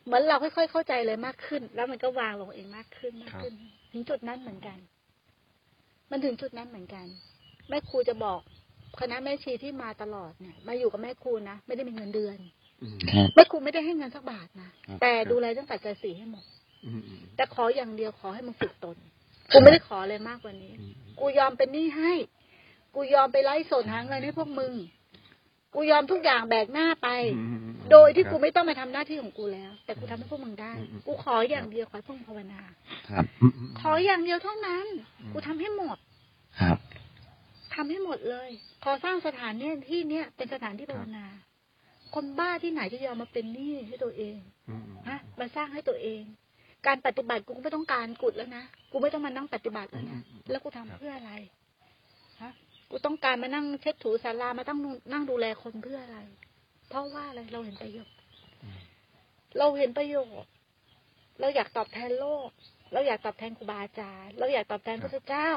[0.06, 3.52] เหมือนเราค่อยๆเข้าใจเลยมากขึ้น แล้วมันก็วางลงเองมากขึ้นมากขึ้น
[3.92, 4.78] ถึงจุดนั้นเหมือนกัน
[6.10, 7.06] มันถึงจุดนั้นเหมือนกัน
[7.68, 8.40] แม่ครูจะบอก
[9.00, 12.38] คณะแม่ชีที่มาตลอดเนี่ย มาอยู่กับแม่ครูนะไม่ได้มีเงินเดือน
[12.82, 16.44] อืมครับแม่ครูไม่ได้ให้เงินสักบาทนะครับแต่ครับดูแลตั้งแต่ใจสีให้หมด
[16.86, 18.96] อืมอืมแต่ขออย่างเดียวขอให้มึงฝึกตน
[19.52, 22.12] กูไม่ได้ขออะไรมากกว่านี้อืมกูยอมเป็นหนี้ให้
[22.94, 24.72] กูยอมไปไล่สนหาเงินให้พวกมึง
[25.74, 27.08] กูยอมทุกอย่างแบกหน้าไป
[27.38, 27.60] อืม
[27.92, 32.60] โดยที่ครับกูไม่ต้องมาทำหน้าที่ของกูแล้ว แต่กูทำให้พวกมึงได้อืมอืมกูขออย่างเดียวขอให้พวกมึงภาวนา
[33.08, 34.86] ครับอืมมขออย่างเดียวเท่านั้น
[35.20, 35.98] อืมกูทำให้หมด
[36.60, 36.78] ครับ
[37.74, 38.50] ทำให้หมดเลย
[38.84, 41.24] ขอสร้างสถานเนี่ยที่เนี้ยเป็นสถานที่ภาวนา
[42.14, 44.36] คนบ้าที่ไหนจะยอมมาเป็นหนี้ให้ตัวเอง
[44.68, 46.22] อืมอืมฮะมาสร้างให้ตัวเอง
[46.86, 50.20] การปฏิบัติกูไม่ต้องการกุดแล้วนะ กูไม่ต้องมานั่งปฏิบัติแล้วนะ
[50.50, 51.63] แล้วกูทำเพื่ออะไรฮะ
[52.90, 54.78] กูต้องการมานั่งเช็ดถูศาลามาตั้ง
[55.12, 56.18] นั่งดูแลคนเพื่ออะไร
[56.88, 58.14] เพราะว่าอะไรเราเห็นประโยชน์
[59.58, 60.50] เราเห็นประโยชน์
[61.40, 62.48] เราอยากตอบแทนโลก
[62.92, 65.50] เราอยากตอบแทนครูบาอาจารย์ เราอยากตอบแทนพระเจ้า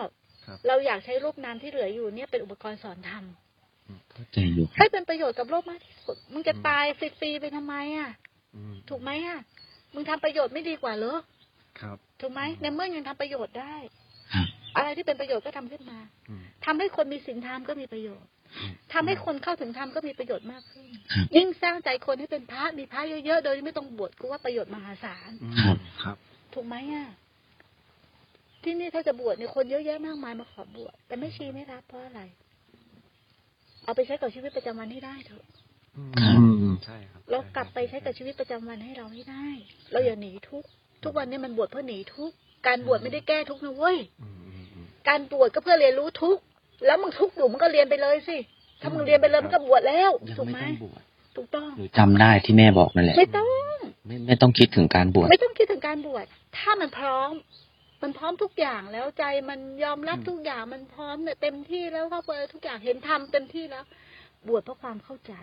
[0.46, 3.24] ครับเราอยากใช้รูปนามที่เหลืออยู่เนี่ยเป็นอุปกรณ์สอนธรรม
[4.12, 8.10] เข้าใจอยู่ครัให้บเป็นประโยชน์กับโลกมากที่สุด มึงจะตายฟรีๆไปทำไมอะ
[8.56, 9.40] อืมถูกไหมอะ
[9.94, 11.18] มึงทำประโยชน์ไม่ดีกว่าเหรอ
[11.80, 13.76] ครับ ถูกไหมในเมื่อยังทำประโยชน์ได้
[14.34, 14.48] ครับ
[14.78, 16.00] อะไรที่เป็นประโยชน์ก็ทำขึ้นมา
[16.30, 18.30] อืมทำให้คนมีศีลธรรมก็มีประโยชน์
[18.62, 26.18] อืมทำให้คนเข้าถึงธรรมก็มีประโยชน์มากขึ้นครับยิ่งสร้างใจคนให้เป็นพระมีพระเยอะๆ โดยที่ไม่ต้องบวชกูว่าประโยชน์มหาศาลอืมครับครับ
[26.54, 27.08] ถูกไหมอะ
[28.64, 32.22] ที่นี่ถ้าจะบวชเนี่ยคนเยอะแยะมากมายมาขอบวชแต่ไม่ชีไม่รับเพราะอะไร
[33.84, 35.44] เอาไปใช้กับชีวิตประจำวันให้ได้เถอะ
[35.98, 39.48] อืมครับอืมใช่ครับเรากลับไปใช้กับชีวิตประจำวันให้เราให้ได้
[39.92, 40.70] เราอย่าหนีทุกข์
[41.04, 42.36] ทุกวันนี้มันบวชเพื่อหนีทุกข์
[42.68, 44.47] การบวชไม่ได้แก้ทุกข์นะเว้ยอืมอืมอืม
[45.10, 46.42] การบวชก็เพื่อเรียนรู้ทุกข์
[46.86, 48.38] แล้วมึงทุกข์อยู่มึงก็เรียนไปเลยสิ
[48.82, 51.02] ถ้ามึงเรียนไปเลยมึงก็บวชแล้วยังถูกไม่ไหมต้องบวช
[51.36, 53.48] ถูกต้องหนูจำได้ที่แม่บอกนั่นแหละไม่ต้อง
[54.08, 56.26] ไม่ไม่ต้องคิดถึงการบวชไม่ต้องคิดถึงการบวช
[56.58, 57.32] ถ้ามันพร้อม
[58.04, 63.86] มันพร้อมทุกอย่างแล้วใจมันยอมรับทุกอย่างมันพร้อมเนี่ยเต็มที่แล้วเข้าไปทุกอย่างเห็นธรรมเต็มที่แล้ว
[64.48, 65.34] บวชเพราะความเข้าใจ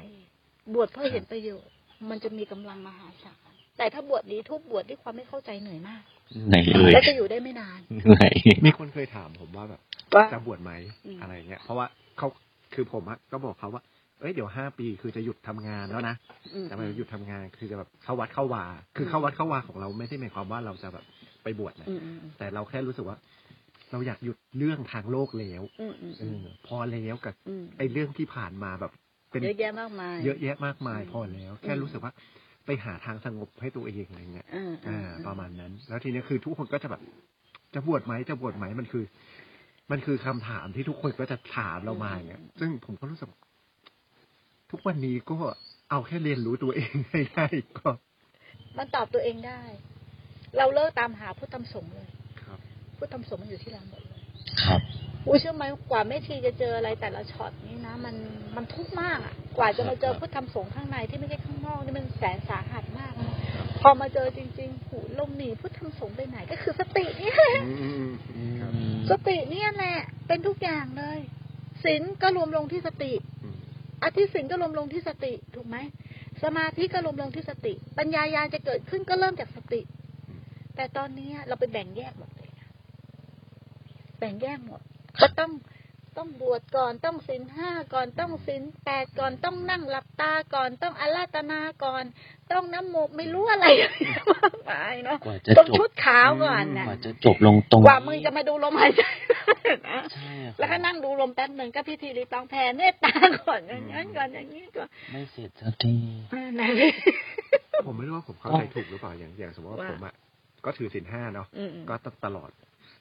[0.75, 1.73] บวชเพื่อเห็นประโยชน์
[2.11, 6.03] มันจะมีกำลังมหาศาลแต่ถ้าบวชดีทุกบวชด้วยความไม่เข้าใจเหนื่อยมาก
[6.35, 8.33] เหนื่อยเลยและจะอยู่ได้ไม่นานเหนื่อย
[8.67, 9.81] มีคนเคยถามผมว่าแบบ
[10.15, 10.73] ว่าจะบวชไหม
[11.07, 11.87] อืมอะไรเงี้ยเพราะว่า
[12.19, 12.29] เขา
[12.75, 13.83] คือผมอะก็บอกเขาว่า
[14.21, 16.17] เอ้ยเดี๋ยวห้าปีคือจะหยุดทำงานแล้วนะ
[16.55, 18.65] อืมจะมาหยุดทำงานคือจะแบบเข้าวัดเข้าวา
[18.97, 21.05] คือเข้าวัดเข้าวาของเราไม่ได้หมายความว่าเราจะแบบ
[21.43, 23.19] ไปบวชนะอืมอืมแต่เราแค่รู้สึกว่า
[23.93, 28.93] เราอยากหยุดเรื่องทางโลกแล้วอืมอืมเออพอแล้วกับอืมไอ้เรื่องที่ผ่านมาแบบ
[29.31, 32.13] เป็นเยอะแยะมากมาย เยอะแยะมากมายอืมพอแล้ว แค่อืมรู้สึกว่า
[32.67, 37.03] ไปหาทางสงบให้ตัวเองอะไรเงี้ยอ่าอ่าประมาณนั้น แล้วทีเนี้ยคือทุกคนก็จะแบบ
[37.75, 39.05] จะบวชไหมจะบวชไหมมันคือ
[39.91, 43.31] มันคือคำถามที่ทุกคนก็จะถามเรามาอย่างเงี้ยซึ่งผมก็รู้สึก
[44.71, 45.37] ทุกวันนี้ก็
[45.91, 47.47] เอาแค่เรียนรู้ตัวเองให้ได้
[47.79, 47.89] ก็
[48.77, 49.63] มันตอบตัวเองได้
[50.59, 52.09] เราเลิกตามหาพุทธธรรมสงฆ์เลย
[52.43, 52.59] ครับ
[52.99, 54.21] พุทธธรรมสงฆ์มันอยู่ที่เราหมดเลย
[54.65, 54.81] ครับ
[55.27, 58.15] อูเชื่อไหมกว่าแม่ชีจะเจออะไรแต่ละช็อตนี้นะมัน
[58.57, 63.35] มันทุกข์มากอะ กว่าจะมาเจอพุทธธรรมสงฆ์ข้างในที่ไม่ใช่ข้างนอกนี่มันแสนสาหัสมากนะ
[63.83, 68.71] พอมาเจอจริงๆหูลมหนีพุทธธรรมสงฆ์ไปไหน ก็คือสติเนี่ยแหละอืมอืมอืมครับ
[69.11, 69.97] สติเนี่ยแหละ
[70.27, 71.19] เป็นทุกอย่างเลย
[71.85, 73.57] ศีลก็รวมลงที่สติอืม
[74.03, 75.77] อธิศีลก็รวมลงที่สติถูกไหม
[76.43, 79.81] สมาธิก็รวมลงที่สติ ปัญญายาณจะเกิดขึ้นก็เริ่มจากสติ
[80.77, 82.69] แต่ตอนนี้เราไปแบ่งแยกหมดเลยนะ
[84.19, 84.81] แบ่งแยกหมด
[85.21, 85.51] ก็ต้อง
[86.19, 92.05] ต้องบวชก่อนต้องศีลห้าก่อนต้องศีลแปดก่อนต้องนั่งหลับตาก่อนต้องอาราธนาก่อน
[92.53, 93.67] ต้องน้ำโมไม่รู้อะไร
[94.35, 99.03] มากมายเนาะกว่าจะต้องจบชุดขาวก่อนนะกว่าจะจบลงตรงกว่ามึงจะมาดูลมหายใจ
[99.89, 105.97] นะใช่ครับแล้วก็นั่งดูลมแป๊บหนึ่งก็พิธีรีตองแผ่เมตตาก่อนอย่างนั้นก่อนอย่างนี้ก่อนไม่เสร็จสักที
[106.59, 106.93] นั่นแหละ
[107.87, 110.15] ผมไม่รู้ว่าผมเข้าใจถูกหรือเปล่าอย่างอย่างสมมติว่าว่าผมอะ
[110.65, 111.95] ก็ถือศีลห้าเนาะอืมก็
[112.27, 112.51] ตลอด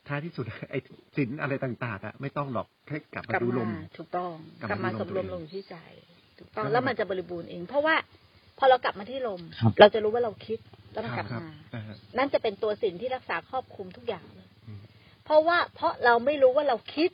[0.07, 0.79] ท้ายที่สุดไอ้
[1.15, 5.75] ศีลอะไรต่างๆอะไม่ต้องหรอกแค่กลับกมาลับดูลมามถูกต้องกลับกลับมามาดูสลมมรวมตัวเองลงที่ใจ
[6.39, 7.95] ถูกต้องครับแล้วมันจะบริบูรณ์เอง เพราะว่า
[8.57, 10.59] พอเรากลับมาที่ลมครับเราจะรู้ว่าเราคิด
[10.91, 14.79] แล้วมันกลับครับมาอ่าฮะนั่นจะเป็นตัวสิ่งที่รักษาครอบคลุมทุกอย่างเลยอืม
[15.25, 17.09] เพราะว่าเพราะเราไม่รู้ว่าเราคิด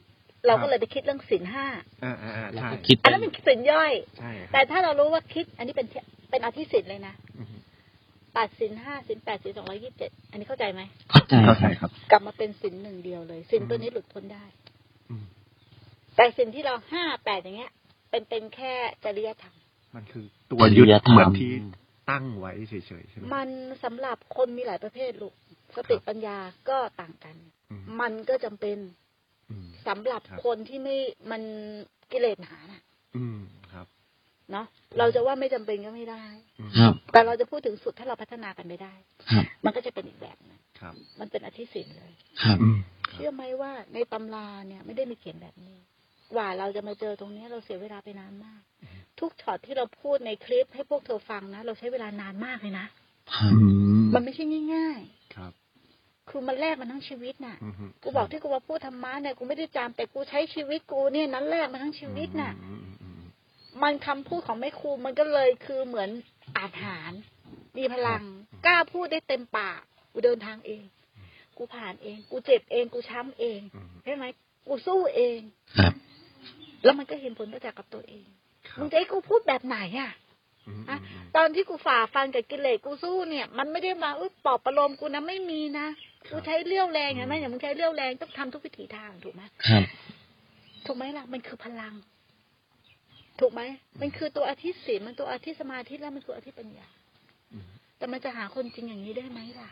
[0.47, 1.65] เราครัก็บเลยไปคิดเรื่องสินห้า
[2.03, 5.95] อ่าอ่าอ่าแล้วใช่ก็คิดอันไปนั้นเป็นสินย่อยใช่ครับแต่ถ้าเรารู้ว่าคิด อันนี้เป็นเท
[6.31, 7.47] เป็นอธิสินเลยนะอืม
[8.37, 14.45] ตัดสินห้าสินแปดสินสองร้อยี่สิบเจ็ดอันนี้เข้าใจไหมเข้าใจเข้าคใจรับครับ กลับมาเป็นสินหนึ่งเดียวเลย สินอืมตัวนี้หลุดพ้นได้
[15.09, 15.23] อืม
[16.15, 17.71] แต่สินที่เราห้าแปดอย่างเงี้ย
[18.09, 18.73] เป็นเป็นแค่
[19.05, 19.55] จริยธรรม
[19.95, 21.51] มันคือตัวยึดเหมือนที่
[22.09, 23.49] ตั้งไว้เฉยๆใช่ไหมมัน
[23.83, 25.33] สำหรับคนมีหลายประเภทลูก
[25.75, 26.37] สติปัญญา
[26.69, 27.35] ก็ต่างกัน
[27.71, 28.77] อืมมันก็จำเป็น
[29.49, 30.97] อืมสำหรับครับคนที่ไม่
[31.31, 31.41] มัน
[32.11, 32.81] กิเลสหนาน่ะ
[33.17, 33.58] อืมครับ
[34.51, 34.65] เนาะ
[34.97, 36.23] เราจะว่าไม่จำเป็นก็ไม่ได้
[36.59, 38.93] อืมครับแต่เราจะพูดถึงสุดถ้าเราพัฒนากันไม่ได้
[39.31, 42.11] ครับมันก็จะเป็นอีกแบบหนึงครับ มันเป็นอธิสินเลย
[42.43, 42.77] ครับอืม
[43.11, 45.77] เชื่อไหมว่าในตำราเนี่ยไม่ได้มีเขียนแบบนี้
[46.33, 48.61] กว่าเราจะมาเจอตรงนี้เราเสียเวลาไปนานมาก
[49.19, 52.85] ทุกช็อตที่เราพูดในคลิปให้พวกเธอฟังนะเราใช้เวลานานมากเลยนะ
[53.33, 53.67] ครับอื
[54.01, 54.43] มมันไม่ใช่
[54.75, 54.99] ง่าย
[55.35, 57.73] ครับๆคือมันแลกมันทั้งชีวิตน่ะอืม
[58.03, 62.73] กูบอกที่กูมาพูดธรรมะเนี่ยกูไม่ได้จำแต่กูใช้ชีวิตกูเนี่ยนั้นแลกมาทั้งชีวิตน่ะอื
[63.71, 66.09] มอืมอืมมันคำพูดของแม่ครูมันก็เลยคือเหมือน
[66.59, 67.11] อาหาร
[67.77, 68.23] มีพลัง
[68.65, 69.81] กล้าพูดได้เต็มปาก
[70.13, 70.83] กูเดินทางเอง
[71.57, 74.25] กูผ่านเอง กูเจ็บเอง กูช้ำเองอืมใช่ไหม
[74.67, 75.39] กูสู้เอง
[75.77, 75.93] ครับ
[76.83, 78.27] แล้วมันก็เห็นผลประจักษ์กับตัวเอง
[78.69, 80.11] คมึรังบจะให้กูพูดแบบไหนอะ
[80.67, 85.87] อืมอะอืมตอนที่กูฝ่าฟันกับกิเลสกูสู้เนี่ย มันไม่ได้มาอุ้ยปลอบประโลมกูนะไม่มีนะ
[86.31, 89.83] กูใช้เลี้ยวแรงไงไหมอย่างมึงใช้เลี้ยวแรงต้องทำทุกวิถีทางถูกไหมครับ
[90.85, 91.93] ถูกไหมล่ะมันคือพลัง
[93.39, 93.61] ถูกไหม
[94.01, 96.87] มันคือตัวอาทิตย์ศีลมันตัวอาทิตย์สมาธิแล้วมันคืออาทิตย์ปัญญา
[97.53, 97.65] อืม
[97.97, 99.69] แต่มันจะหาคนจริงอย่างนี้ได้ไหมล่ะ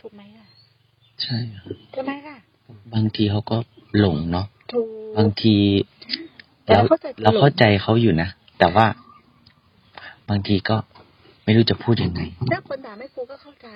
[0.00, 0.48] ถูกไหมล่ะ
[1.22, 2.36] ใช่ครับใช่ไหมล่ะ
[2.94, 3.56] บางทีเขาก็
[3.98, 4.86] หลงเนาะถูก
[5.18, 5.54] บางที
[6.64, 8.28] แต่เราเราเข้าใจเราเข้าใจเขาอยู่นะ
[8.58, 8.86] แต่ว่า
[10.28, 10.76] บางทีก็
[11.44, 12.20] ไม่รู้จะพูดยังไง
[12.52, 13.68] ถ้าคนด่าไม่ครูก็เข้าใจ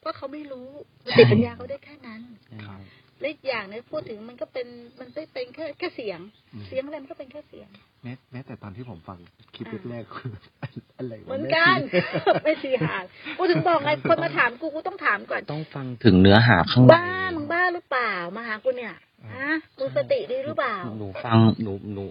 [0.00, 0.68] เพราะเขาไม่รู้
[1.04, 2.20] สใช่ติปัญญาเขาได้แค่นั้น
[2.64, 2.80] ครับ
[3.22, 4.66] และอีกอย่างเนี่ยพูดถึงมันก็เป็น
[4.98, 6.20] มันไม่เป็นแค่แค่เสียง
[6.54, 7.68] อืมเสียงอะไรมันก็เป็นแค่เสียง
[8.02, 9.18] แม้แม้แต่ตอนที่ผมฟัง
[9.54, 10.32] คลิปแรกๆคือ
[10.98, 11.78] อะไรวะเหมือนกัน
[12.44, 13.04] ไม่สีหาง
[13.38, 17.06] กูถึงบอกไงคนมาถามกูกูต้องถามก่อนต้องฟังถึงเนื้อหาข้างในบ้า
[17.36, 18.94] มึงบ้าหรือเปล่ามาหากูเนี่ย
[19.34, 22.04] ฮะมึงสติดีหรือเปล่าหนูฟังหนูหนู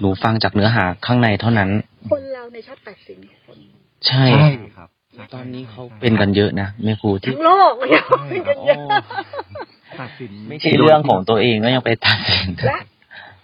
[0.00, 1.70] หนูฟังจากเนื้อหาข้างในเท่านั้น
[2.10, 3.58] คนเราเนี่ยชอบตัดสินคน
[4.06, 7.88] ใช่ใช่ครับใช่ตอนนี้เขาเป็นกันเยอะนะแม่ครูที่ทั้งโลกเลย
[8.30, 8.86] เป็นกันเยอะ
[10.00, 12.78] ตัดสินไม่ใช่เรื่องของตัวเองก็ยังไปตัดสินและ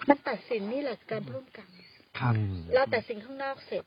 [0.09, 1.69] มันตัดสินนี่แหละการร่วมกัน
[2.19, 2.35] ครับ
[2.75, 3.85] เราตัดสินข้างนอกเสร็จ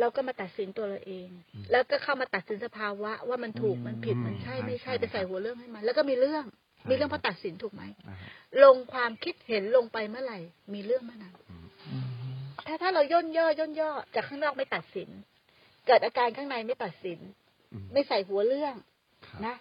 [0.00, 1.28] เราก็มาตัดสินตัวเราเอง
[1.70, 6.44] แล้วก็เข้ามาตัดสินสภาวะ ว่ามันถูกมันผิดมันใช่ไม่ใช่ไปใส่หัวเรื่องให้มัน แล้วก็มีเรื่อง
[6.88, 8.28] มีเรื่องเพราะตัดสินถูกไหมอ่าฮะ
[8.64, 10.38] ลงความคิดเห็นลงไปเมื่อไหร่
[10.74, 11.34] มีเรื่องเมื่อนั้น
[12.66, 15.08] ถ้าถ้าเราย่นย่อย่นย่อจากข้างนอกไม่ตัดสิน
[15.86, 17.18] เกิดอาการข้างในไม่ตัดสิน
[17.72, 18.74] อืมไม่ใส่หัวเรื่อง
[19.26, 19.56] ครับนะ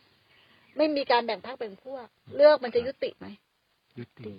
[0.78, 3.28] ไม่มีการแบ่งพรรคแบ่งพวกเรื่องมันจะยุติไหม
[4.00, 4.36] ยุติ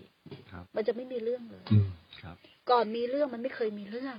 [0.52, 1.88] ครับ มันจะไม่มีเรื่องเลยอืม
[2.22, 2.36] ครับ
[2.70, 4.16] ก่อนมีเรื่องมันไม่เคยมีเรื่อง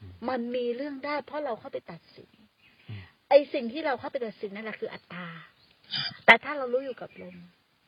[0.00, 2.30] อืมมันมีเรื่องได้เพราะเราเข้าไปตัดสิน
[2.88, 5.26] อืมไอสิ่งที่เราเข้าไปตัดสินนั่นแหละคืออัตตา
[6.26, 7.36] แต่ถ้าเรารู้อยู่กับลม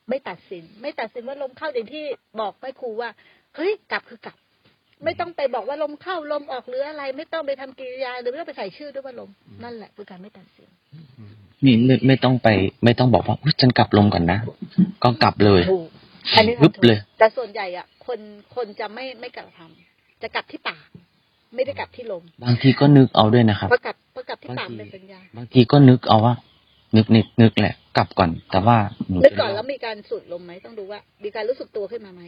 [0.08, 2.04] ไม่ตัดสิน ไม่ตัดสินว่าลมเข้าอย่างที่
[2.40, 3.10] บอกแม่ครูว่า
[3.56, 4.36] เฮ้ยกลับคือกลับ
[5.04, 9.30] ไม่ต้องไปบอกว่าลมเข้าลมออกหรืออะไร ไม่ต้องไปทำกิริยาหรือไม่ต้องไปใส่ชื่อด้วยว่าลม
[9.62, 10.83] นั่นแหละคือการไม่ตัดสินอืม
[11.64, 12.48] นี่ไม่ไม่ต้องไป
[12.84, 14.38] ไม่ต้องบอกว่าอุ๊ยฉันกลับลมก่อนนะ
[15.02, 15.86] ก็กลับเลยถูก
[16.36, 18.18] อันนี้ฮึบทำถูกเลย แต่ส่วนใหญ่อะ คน
[18.54, 20.86] คนจะไม่ไม่กลับทำจะกลับที่ปาก
[21.54, 26.34] ไม่ได้กลับที่ลม บางทีก็นึกเอาด้วยนะครับพอกลับพอกลับที่ปากบางทีเป็นสัญญาบางทีก็นึกเอาว่า
[26.96, 28.76] นึกนึกนึกแหละ กลับก่อน แต่ว่า
[29.08, 32.22] หนูนึกจะก่อนแล้วมีการสูดลมไหมต้องดูว่า มีการรู้สึกตัวขึ้นมาไหม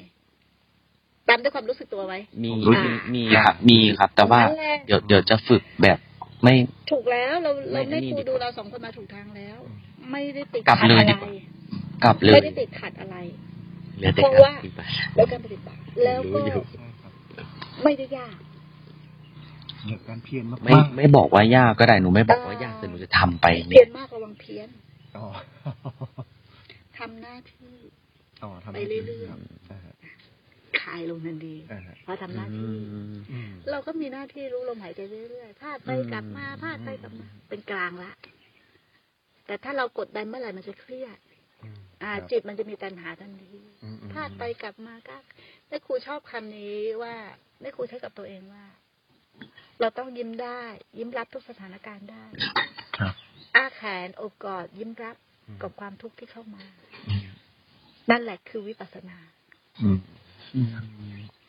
[1.28, 5.98] ตามด้วยความรู้สึกตัวไหมมีรู้สึมีกมีครับมีครับ แต่ว่านั่นแหละเดี๋ยวเดี๋ยวจะฝึกแบบ
[6.42, 6.54] ไม่
[6.90, 9.58] ถูกแล้วเราเราไม่ไม่นี่ครูดีกว่าดูเราสองคนมาถูกทางแล้ว
[10.12, 11.30] ไม่ได้ติดกลับขัดเลยอะไรดีกว่า
[12.04, 13.16] กลับเลยไม่ได้ติดขัดอะไร
[13.96, 17.12] เหลือแต่เพราะการว่าปฏิบัติแล้วการปฏิบัติแล้วก็รู้อยู่ใช่ครับ
[17.84, 18.36] ไม่ได้ยาก
[19.84, 24.68] เหนือการเพียรมากๆไม่ไม่บอกว่ายากก็ได้หนูไม่บอกว่ายากแต่หนูจะทำไปเพีเนี่ยยนมากระวังเพี้ยน
[25.16, 25.26] อ๋อ
[26.98, 27.76] ทำหน้าที่
[28.42, 29.95] อ๋อทำไปเรื่อยๆ
[30.82, 32.74] ครับอ่าฮะคลายลงทันทีอ่าฮะพอทำหน้าที่
[33.32, 35.00] อืมเราก็มีหน้าที่รู้ลมหายใจ
[35.30, 38.12] เรื่อยๆพลาดไปกลับมาพลาดไปกลับมา เป็นกลางละ
[39.46, 41.18] แต่ถ้าเรากดดันเมื่อไหร่มันจะเครียด
[41.64, 43.52] อืมอ่าครับจิตมันจะมีตัณหาทันที
[43.82, 45.16] อืมอืมพลาดไปกลับมาก็
[45.68, 47.14] แม่ครูชอบคำนี้ว่า
[47.60, 48.64] แม่ครูใช้กับตัวเองว่า
[49.80, 50.62] เราต้องยิ้มได้
[50.98, 52.24] ยิ้มรับทุกสถานการณ์ได้
[52.98, 53.14] ครับ
[53.56, 55.16] อ้าแขนโอบกอดยิ้มรับ
[55.48, 56.64] อืมกับความทุกข์ที่เข้ามา
[57.08, 57.26] อืม
[58.10, 59.18] นั่นแหละคือวิปัสสนา
[59.82, 59.98] อืม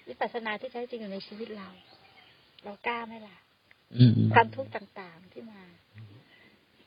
[0.08, 1.70] วิปัสสนาที่แท้จริงอยู่ในชีวิตเรา
[2.64, 3.38] เรากล้าไหมล่ะ
[3.98, 5.62] อืมความทุกข์ต่างๆที่มา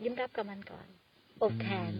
[0.03, 0.87] ยิ้มรับกับมันก่อน
[1.43, 1.93] อบแขน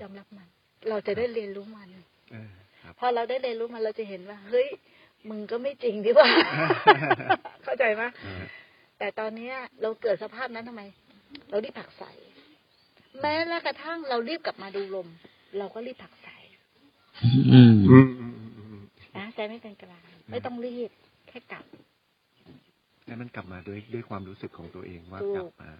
[0.00, 0.48] ยอมรับมัน
[0.88, 1.88] เราจะได้เรียนรู้มัน
[2.30, 2.48] เออ
[2.82, 4.68] ครับพอเราได้เรียนรู้มันเราจะเห็นว่า เฮ้ย
[5.28, 6.28] มึงก็ไม่จริงดีว่า
[7.64, 8.44] เข้าใจไหมเออ
[8.98, 10.82] แต่ตอนเนี้ย เราเกิดสภาพนั้นทำไม
[11.50, 12.04] เรารีบผลักใส
[13.20, 15.08] แม้และกระทั่งเรารีบกลับมาดูลม
[15.58, 16.28] เราก็รีบผลักใส
[17.52, 17.74] อืม
[19.36, 20.90] ใจไม่เป็นกลางไม่ต้องรีบ
[21.28, 21.64] แค่กลับ
[23.06, 25.70] แล้วมันกลับมาด้วยด้วยความรู้สึกของตัวเองว่าถูกกลับมา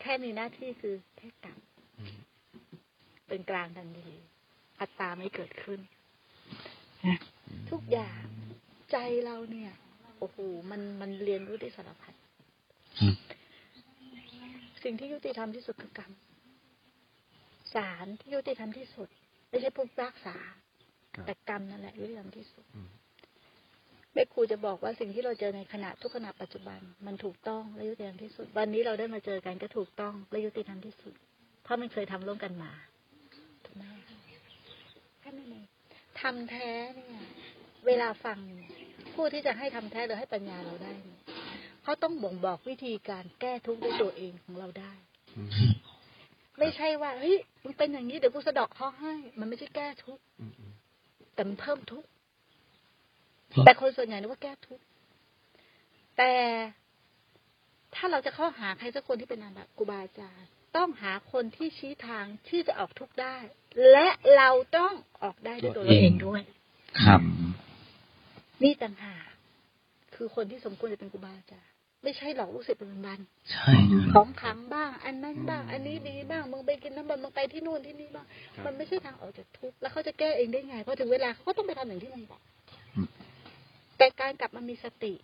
[0.00, 1.58] แค่มีหน้าที่คือแค่กลับ
[1.98, 2.16] อืม
[3.28, 4.12] เป็นกลางทันที
[4.80, 5.80] อัตตาไม่เกิดขึ้น
[7.06, 7.18] นะ
[7.70, 8.24] ทุกอย่าง
[8.92, 9.72] ใจเราเนี่ย
[10.18, 10.38] โอ้โห
[10.70, 12.14] มันมันเรียนรู้ได้สารพัด
[13.00, 13.14] อืม
[14.82, 16.12] สิ่งที่ยุติธรรมที่สุดคือกรรม
[17.74, 19.08] ศาลที่ยุติธรรมที่สุด
[19.48, 20.67] ไม่ใช่ผู้พิพากษาครับ
[21.26, 22.88] แต่กรรมนั่นแหละยุติธรรมที่สุดอืม
[24.14, 31.14] แม่ครูจะบอกว่าสิ่งที่เราเจอในขณะทุกขณะปัจจุบัน มันถูกต้องและยุติธรรมที่สุด วันนี้เราได้มาเจอกันก็ถูกต้องและยุติธรรมที่สุด
[31.62, 32.72] เพราะมันเคยทำร่วมกันมา
[33.64, 33.84] ถูกไหม
[35.20, 35.64] แค่นั้นเอง
[36.20, 37.24] ทำแท้เนี่ย
[37.86, 38.70] เวลาฟังเนี่ย
[39.14, 41.20] ผู้ที่จะให้ทำแท้หรือให้ปัญญาเราได้เนี่ย
[41.84, 44.92] เขาต้องบ่งบอกวิธีการแก้ทุกข์ด้วยตัวเองของเราได้
[45.36, 45.50] อืม
[46.58, 50.57] ไม่ใช่ว่าเฮ้ยมันเป็นอย่างนี้เดี๋ยวกูสะเดอกเขาให้ มันไม่ใช่แก้ทุกข์อืมอืม
[51.38, 52.08] แต่มันเพิ่มทุกข์
[53.54, 54.84] ครับแต่คนส่วนใหญ่นึกว่าแก้ทุกข์
[56.16, 56.32] แต่
[57.94, 63.36] ถ้าเราจะเข้าหาใครสักคนที่เป็นอาบัติครูบาอาจารย์ต้องหาคนที่ชี้ทางที่จะออกทุกข์ได้
[63.92, 66.42] และเราต้องออกได้ด้วยตัวเราเองด้วย
[67.02, 67.20] ครับ
[68.62, 69.26] นี่ต่างหาก
[70.14, 73.20] คือคนที่สมควรจะเป็นครูบาอาจารย์ ไม่ใช่หลอกลูกศิษย์เป็นบัน
[73.50, 82.40] ใช่ครับของขังบ้าง อันนั้นบ้าง อันนี้ดีบ้างมึงไปกินน้ำมันมึงไปที่นู่นที่นี่บ้างครับมันไม่ใช่ทางออกจากทุกข์แล้วเขาจะแก้เองได้ไงเพราะถึงเวลาเขาก็ต้องไปทำอย่างที่มันบอก
[82.96, 83.08] อืม
[83.98, 85.14] แต่การกลับมามีสติ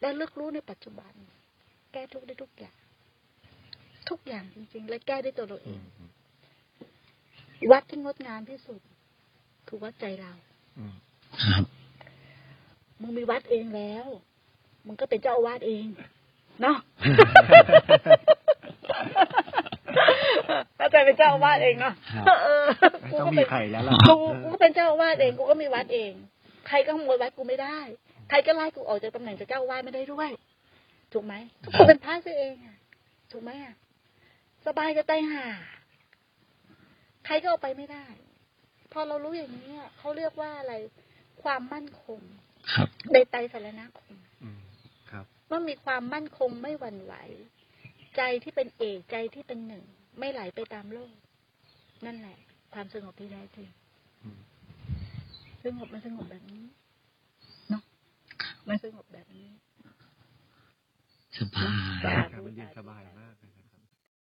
[0.00, 1.12] และเลือกรู้ในปัจจุบัน
[1.92, 2.76] แก้ทุกข์ได้ทุกอย่าง
[4.10, 6.10] ทุกอย่างจริง ๆ และแก้ด้วยตัวเราเออืงมอืม
[7.72, 8.80] วัดที่งดงามที่สุด
[9.66, 10.32] คือวัดใจเรา
[10.78, 10.94] อืม
[11.44, 11.64] ครับ
[13.00, 14.06] มึงมีวัดเองแล้ว
[14.86, 15.86] มึงก็เป็นเจ้าอาวาสเอง
[16.62, 16.76] เนาะ
[20.76, 21.94] เข้าใจเป็นเจ้าอาวาสเองเนาะ
[22.26, 22.64] ครับเออ
[23.00, 26.12] ไม่กูต้องก็มีเป็นใครแล้วล่ะกูกูก็เป็นเจ้าอาวาสเองกูก็มีวัดเอง
[26.68, 27.78] ใครก็ขโมยวัดกูไม่ได้
[28.30, 30.30] ใครก็ไล่กูออกจากตำแหน่งจากเจ้าอาวาสไม่ได้ด้วย
[31.12, 32.76] ถูกไหมทุกคนเป็นพระซะเองอะ
[33.32, 33.74] ถูกไหมอะ
[34.66, 35.46] สบายจะตายห่า
[37.26, 38.04] ใครก็เอาไปไม่ได้
[38.92, 40.74] พอเรารู้อย่างนี้อะเขาเรียกว่าอะไร
[41.42, 42.20] ความมั่นคง
[42.72, 44.21] ครับในไตรสารณคมอืมครับ
[45.52, 47.14] ว่ามีความมั่นคงไม่หวั่นไหว
[48.16, 49.84] ใจที่เป็นเอกใจที่เป็นหนึ่ง
[50.18, 51.12] ไม่ไหลไปตามโลก
[52.06, 52.38] นั่นแหละ
[52.74, 53.68] ความสงบที่แท้จริง
[54.22, 54.38] อืม
[55.64, 56.64] สงบมันสงบแบบนี้
[57.70, 57.82] เนาะ
[58.68, 59.48] มันสงบแบบนี้
[61.36, 63.31] สบายสาครับธุมันเย็นสบายมากเลย